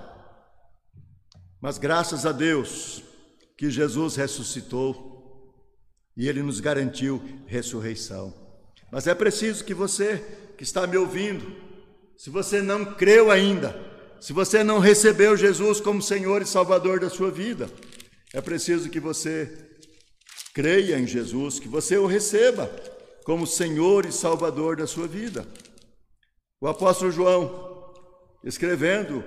Mas 1.60 1.78
graças 1.78 2.26
a 2.26 2.32
Deus 2.32 3.02
que 3.56 3.70
Jesus 3.70 4.16
ressuscitou 4.16 5.14
e 6.16 6.28
ele 6.28 6.42
nos 6.42 6.60
garantiu 6.60 7.22
ressurreição. 7.46 8.34
Mas 8.90 9.06
é 9.06 9.14
preciso 9.14 9.64
que 9.64 9.74
você 9.74 10.18
que 10.56 10.62
está 10.62 10.86
me 10.86 10.96
ouvindo, 10.96 11.56
se 12.16 12.30
você 12.30 12.62
não 12.62 12.84
creu 12.84 13.30
ainda, 13.30 13.74
se 14.20 14.32
você 14.32 14.62
não 14.62 14.78
recebeu 14.78 15.36
Jesus 15.36 15.80
como 15.80 16.00
Senhor 16.00 16.42
e 16.42 16.46
Salvador 16.46 17.00
da 17.00 17.10
sua 17.10 17.30
vida, 17.30 17.68
é 18.34 18.40
preciso 18.40 18.90
que 18.90 18.98
você 18.98 19.48
creia 20.52 20.98
em 20.98 21.06
Jesus, 21.06 21.60
que 21.60 21.68
você 21.68 21.96
o 21.96 22.04
receba 22.04 22.68
como 23.24 23.46
Senhor 23.46 24.04
e 24.04 24.10
Salvador 24.10 24.76
da 24.76 24.88
sua 24.88 25.06
vida. 25.06 25.46
O 26.60 26.66
apóstolo 26.66 27.12
João, 27.12 27.94
escrevendo 28.42 29.22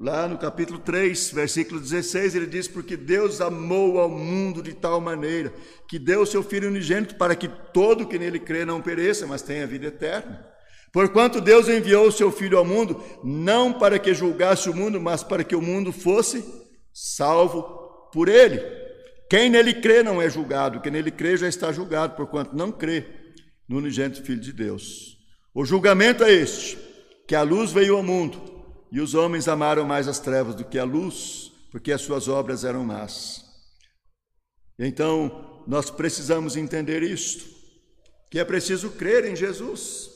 lá 0.00 0.26
no 0.26 0.38
capítulo 0.38 0.78
3, 0.78 1.32
versículo 1.32 1.78
16, 1.78 2.34
ele 2.34 2.46
diz: 2.46 2.66
Porque 2.66 2.96
Deus 2.96 3.42
amou 3.42 4.00
ao 4.00 4.08
mundo 4.08 4.62
de 4.62 4.72
tal 4.72 5.02
maneira 5.02 5.52
que 5.86 5.98
deu 5.98 6.22
o 6.22 6.26
seu 6.26 6.42
Filho 6.42 6.68
unigênito 6.68 7.16
para 7.16 7.36
que 7.36 7.48
todo 7.74 8.08
que 8.08 8.18
nele 8.18 8.40
crê 8.40 8.64
não 8.64 8.80
pereça, 8.80 9.26
mas 9.26 9.42
tenha 9.42 9.66
vida 9.66 9.88
eterna. 9.88 10.46
Porquanto 10.94 11.42
Deus 11.42 11.68
enviou 11.68 12.06
o 12.06 12.12
seu 12.12 12.32
Filho 12.32 12.56
ao 12.56 12.64
mundo, 12.64 13.04
não 13.22 13.70
para 13.70 13.98
que 13.98 14.14
julgasse 14.14 14.70
o 14.70 14.74
mundo, 14.74 14.98
mas 14.98 15.22
para 15.22 15.44
que 15.44 15.54
o 15.54 15.60
mundo 15.60 15.92
fosse 15.92 16.42
salvo 16.90 17.85
por 18.12 18.28
ele. 18.28 18.60
Quem 19.28 19.50
nele 19.50 19.74
crê 19.74 20.02
não 20.02 20.22
é 20.22 20.30
julgado, 20.30 20.80
quem 20.80 20.92
nele 20.92 21.10
crê 21.10 21.36
já 21.36 21.48
está 21.48 21.72
julgado, 21.72 22.14
porquanto 22.14 22.54
não 22.54 22.70
crê 22.70 23.04
no 23.68 23.78
unigênito 23.78 24.22
Filho 24.22 24.40
de 24.40 24.52
Deus. 24.52 25.18
O 25.52 25.64
julgamento 25.64 26.22
é 26.22 26.32
este: 26.32 26.78
que 27.26 27.34
a 27.34 27.42
luz 27.42 27.72
veio 27.72 27.96
ao 27.96 28.02
mundo, 28.02 28.64
e 28.92 29.00
os 29.00 29.14
homens 29.14 29.48
amaram 29.48 29.84
mais 29.84 30.06
as 30.06 30.20
trevas 30.20 30.54
do 30.54 30.64
que 30.64 30.78
a 30.78 30.84
luz, 30.84 31.52
porque 31.72 31.92
as 31.92 32.00
suas 32.00 32.28
obras 32.28 32.64
eram 32.64 32.84
más. 32.84 33.44
Então, 34.78 35.64
nós 35.66 35.90
precisamos 35.90 36.56
entender 36.56 37.02
isto, 37.02 37.44
que 38.30 38.38
é 38.38 38.44
preciso 38.44 38.90
crer 38.90 39.24
em 39.24 39.34
Jesus 39.34 40.10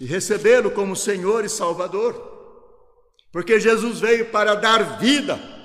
e 0.00 0.04
recebê-lo 0.04 0.70
como 0.70 0.96
Senhor 0.96 1.44
e 1.44 1.48
Salvador, 1.48 2.36
porque 3.30 3.60
Jesus 3.60 4.00
veio 4.00 4.30
para 4.30 4.54
dar 4.54 4.98
vida 4.98 5.57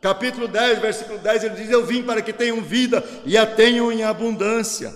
capítulo 0.00 0.48
10, 0.48 0.78
versículo 0.78 1.18
10, 1.18 1.44
ele 1.44 1.54
diz: 1.56 1.70
Eu 1.70 1.84
vim 1.84 2.02
para 2.02 2.22
que 2.22 2.32
tenham 2.32 2.60
vida 2.60 3.04
e 3.24 3.36
a 3.36 3.46
tenham 3.46 3.92
em 3.92 4.02
abundância. 4.02 4.92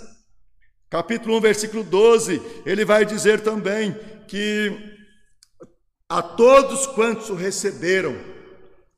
Capítulo 0.90 1.36
1, 1.38 1.40
versículo 1.40 1.82
12, 1.82 2.40
ele 2.64 2.84
vai 2.84 3.04
dizer 3.04 3.40
também 3.40 3.96
que 4.28 4.94
a 6.08 6.22
todos 6.22 6.86
quantos 6.86 7.30
o 7.30 7.34
receberam, 7.34 8.16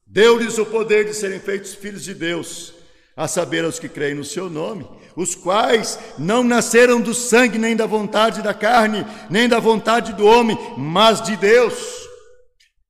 deu-lhes 0.06 0.58
o 0.58 0.66
poder 0.66 1.04
de 1.06 1.14
serem 1.14 1.40
feitos 1.40 1.74
filhos 1.74 2.04
de 2.04 2.14
Deus, 2.14 2.74
a 3.16 3.26
saber, 3.26 3.64
aos 3.64 3.78
que 3.78 3.88
creem 3.88 4.14
no 4.14 4.24
seu 4.24 4.50
nome, 4.50 4.86
os 5.16 5.34
quais 5.34 5.98
não 6.18 6.44
nasceram 6.44 7.00
do 7.00 7.14
sangue, 7.14 7.56
nem 7.56 7.74
da 7.74 7.86
vontade 7.86 8.42
da 8.42 8.52
carne, 8.52 9.06
nem 9.30 9.48
da 9.48 9.58
vontade 9.58 10.12
do 10.12 10.26
homem, 10.26 10.58
mas 10.76 11.22
de 11.22 11.34
Deus. 11.36 12.05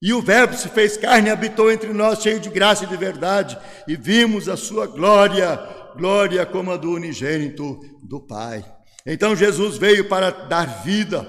E 0.00 0.12
o 0.12 0.20
Verbo 0.20 0.54
se 0.54 0.68
fez 0.68 0.96
carne 0.96 1.28
e 1.28 1.32
habitou 1.32 1.70
entre 1.70 1.92
nós, 1.92 2.22
cheio 2.22 2.38
de 2.38 2.50
graça 2.50 2.84
e 2.84 2.86
de 2.86 2.96
verdade, 2.96 3.58
e 3.88 3.96
vimos 3.96 4.48
a 4.48 4.56
sua 4.56 4.86
glória, 4.86 5.58
glória 5.96 6.44
como 6.44 6.70
a 6.70 6.76
do 6.76 6.90
unigênito 6.90 7.80
do 8.02 8.20
Pai. 8.20 8.64
Então 9.06 9.34
Jesus 9.34 9.78
veio 9.78 10.08
para 10.08 10.30
dar 10.30 10.82
vida, 10.82 11.26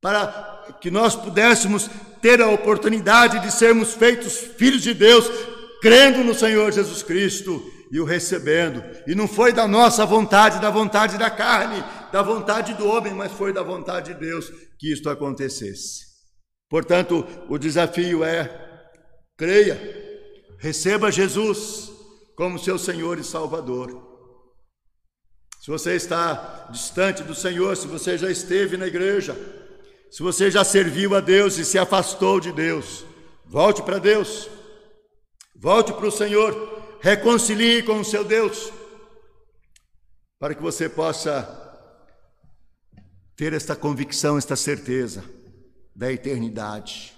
para 0.00 0.76
que 0.80 0.90
nós 0.90 1.16
pudéssemos 1.16 1.88
ter 2.20 2.42
a 2.42 2.48
oportunidade 2.48 3.40
de 3.40 3.50
sermos 3.50 3.94
feitos 3.94 4.36
filhos 4.36 4.82
de 4.82 4.92
Deus, 4.92 5.30
crendo 5.80 6.22
no 6.22 6.34
Senhor 6.34 6.70
Jesus 6.72 7.02
Cristo 7.02 7.62
e 7.90 7.98
o 7.98 8.04
recebendo. 8.04 8.84
E 9.06 9.14
não 9.14 9.26
foi 9.26 9.52
da 9.52 9.66
nossa 9.66 10.04
vontade, 10.04 10.60
da 10.60 10.68
vontade 10.68 11.16
da 11.16 11.30
carne, 11.30 11.82
da 12.12 12.22
vontade 12.22 12.74
do 12.74 12.86
homem, 12.86 13.14
mas 13.14 13.32
foi 13.32 13.52
da 13.52 13.62
vontade 13.62 14.12
de 14.12 14.20
Deus 14.20 14.52
que 14.78 14.92
isto 14.92 15.08
acontecesse. 15.08 16.09
Portanto, 16.70 17.26
o 17.48 17.58
desafio 17.58 18.22
é: 18.22 18.48
creia, 19.36 19.76
receba 20.56 21.10
Jesus 21.10 21.90
como 22.36 22.60
seu 22.60 22.78
Senhor 22.78 23.18
e 23.18 23.24
Salvador. 23.24 24.08
Se 25.60 25.68
você 25.68 25.96
está 25.96 26.68
distante 26.70 27.24
do 27.24 27.34
Senhor, 27.34 27.76
se 27.76 27.88
você 27.88 28.16
já 28.16 28.30
esteve 28.30 28.76
na 28.76 28.86
igreja, 28.86 29.36
se 30.10 30.22
você 30.22 30.50
já 30.50 30.64
serviu 30.64 31.14
a 31.14 31.20
Deus 31.20 31.58
e 31.58 31.64
se 31.64 31.76
afastou 31.76 32.40
de 32.40 32.52
Deus, 32.52 33.04
volte 33.44 33.82
para 33.82 33.98
Deus, 33.98 34.48
volte 35.54 35.92
para 35.92 36.06
o 36.06 36.12
Senhor, 36.12 36.98
reconcilie 37.00 37.82
com 37.82 38.00
o 38.00 38.04
seu 38.04 38.24
Deus, 38.24 38.72
para 40.38 40.54
que 40.54 40.62
você 40.62 40.88
possa 40.88 41.58
ter 43.36 43.52
esta 43.52 43.74
convicção, 43.76 44.38
esta 44.38 44.56
certeza 44.56 45.39
da 45.94 46.12
eternidade 46.12 47.14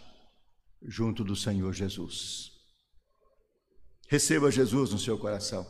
junto 0.82 1.22
do 1.22 1.36
Senhor 1.36 1.72
Jesus. 1.72 2.50
Receba 4.08 4.50
Jesus 4.50 4.90
no 4.90 4.98
seu 4.98 5.18
coração 5.18 5.66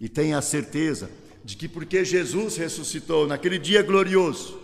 e 0.00 0.08
tenha 0.08 0.38
a 0.38 0.42
certeza 0.42 1.10
de 1.44 1.56
que 1.56 1.68
porque 1.68 2.04
Jesus 2.04 2.56
ressuscitou 2.56 3.26
naquele 3.26 3.58
dia 3.58 3.82
glorioso, 3.82 4.60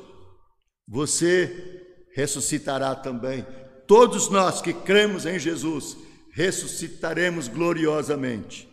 você 0.86 2.08
ressuscitará 2.12 2.94
também. 2.94 3.46
Todos 3.86 4.28
nós 4.28 4.60
que 4.60 4.72
cremos 4.72 5.26
em 5.26 5.38
Jesus 5.38 5.96
ressuscitaremos 6.32 7.46
gloriosamente, 7.48 8.68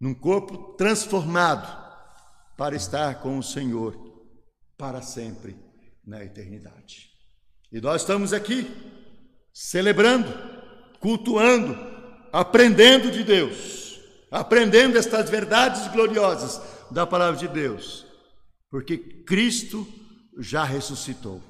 num 0.00 0.14
corpo 0.14 0.74
transformado, 0.74 1.84
para 2.56 2.74
estar 2.74 3.20
com 3.20 3.38
o 3.38 3.42
Senhor 3.42 3.94
para 4.76 5.02
sempre 5.02 5.56
na 6.04 6.24
eternidade. 6.24 7.15
E 7.72 7.80
nós 7.80 8.02
estamos 8.02 8.32
aqui 8.32 8.70
celebrando, 9.52 10.32
cultuando, 11.00 11.76
aprendendo 12.32 13.10
de 13.10 13.24
Deus, 13.24 14.00
aprendendo 14.30 14.98
estas 14.98 15.30
verdades 15.30 15.90
gloriosas 15.92 16.60
da 16.90 17.06
palavra 17.06 17.38
de 17.38 17.48
Deus, 17.48 18.06
porque 18.70 18.96
Cristo 18.98 19.86
já 20.38 20.64
ressuscitou, 20.64 21.42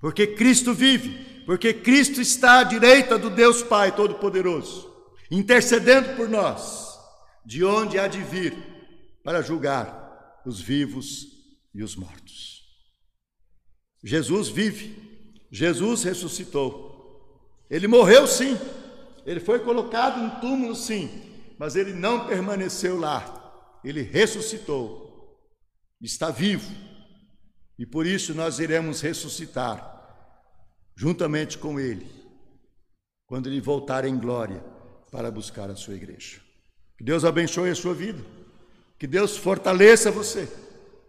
porque 0.00 0.26
Cristo 0.26 0.74
vive, 0.74 1.44
porque 1.46 1.72
Cristo 1.72 2.20
está 2.20 2.60
à 2.60 2.64
direita 2.64 3.18
do 3.18 3.30
Deus 3.30 3.62
Pai 3.62 3.94
Todo-Poderoso, 3.94 4.90
intercedendo 5.30 6.16
por 6.16 6.28
nós, 6.28 6.98
de 7.44 7.64
onde 7.64 7.98
há 7.98 8.06
de 8.06 8.22
vir 8.22 8.56
para 9.24 9.42
julgar 9.42 10.42
os 10.44 10.60
vivos 10.60 11.26
e 11.74 11.82
os 11.82 11.96
mortos. 11.96 12.62
Jesus 14.02 14.48
vive, 14.48 15.11
Jesus 15.52 16.02
ressuscitou. 16.02 16.90
Ele 17.68 17.86
morreu 17.86 18.26
sim, 18.26 18.58
ele 19.26 19.38
foi 19.38 19.60
colocado 19.60 20.18
no 20.18 20.40
túmulo 20.40 20.74
sim, 20.74 21.10
mas 21.58 21.76
ele 21.76 21.92
não 21.92 22.26
permaneceu 22.26 22.98
lá. 22.98 23.78
Ele 23.84 24.00
ressuscitou, 24.00 25.38
está 26.00 26.30
vivo, 26.30 26.72
e 27.78 27.84
por 27.84 28.06
isso 28.06 28.34
nós 28.34 28.58
iremos 28.58 29.02
ressuscitar 29.02 29.90
juntamente 30.96 31.58
com 31.58 31.78
ele, 31.78 32.06
quando 33.26 33.48
ele 33.48 33.60
voltar 33.60 34.06
em 34.06 34.18
glória 34.18 34.64
para 35.10 35.30
buscar 35.30 35.70
a 35.70 35.76
sua 35.76 35.94
igreja. 35.94 36.40
Que 36.96 37.04
Deus 37.04 37.24
abençoe 37.24 37.70
a 37.70 37.74
sua 37.74 37.92
vida, 37.92 38.22
que 38.98 39.06
Deus 39.06 39.36
fortaleça 39.36 40.10
você. 40.10 40.48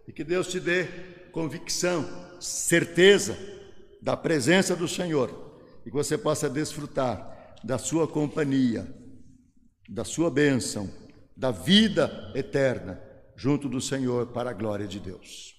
E 0.06 0.12
que 0.12 0.22
Deus 0.22 0.48
te 0.48 0.60
dê 0.60 0.84
convicção, 1.32 2.06
certeza 2.38 3.53
da 4.04 4.14
presença 4.14 4.76
do 4.76 4.86
Senhor 4.86 5.56
e 5.80 5.90
que 5.90 5.96
você 5.96 6.18
possa 6.18 6.48
desfrutar 6.50 7.56
da 7.64 7.78
sua 7.78 8.06
companhia, 8.06 8.86
da 9.88 10.04
sua 10.04 10.30
bênção 10.30 10.90
da 11.34 11.50
vida 11.50 12.30
eterna 12.34 13.02
junto 13.34 13.66
do 13.66 13.80
Senhor 13.80 14.26
para 14.26 14.50
a 14.50 14.52
glória 14.52 14.86
de 14.86 15.00
Deus. 15.00 15.54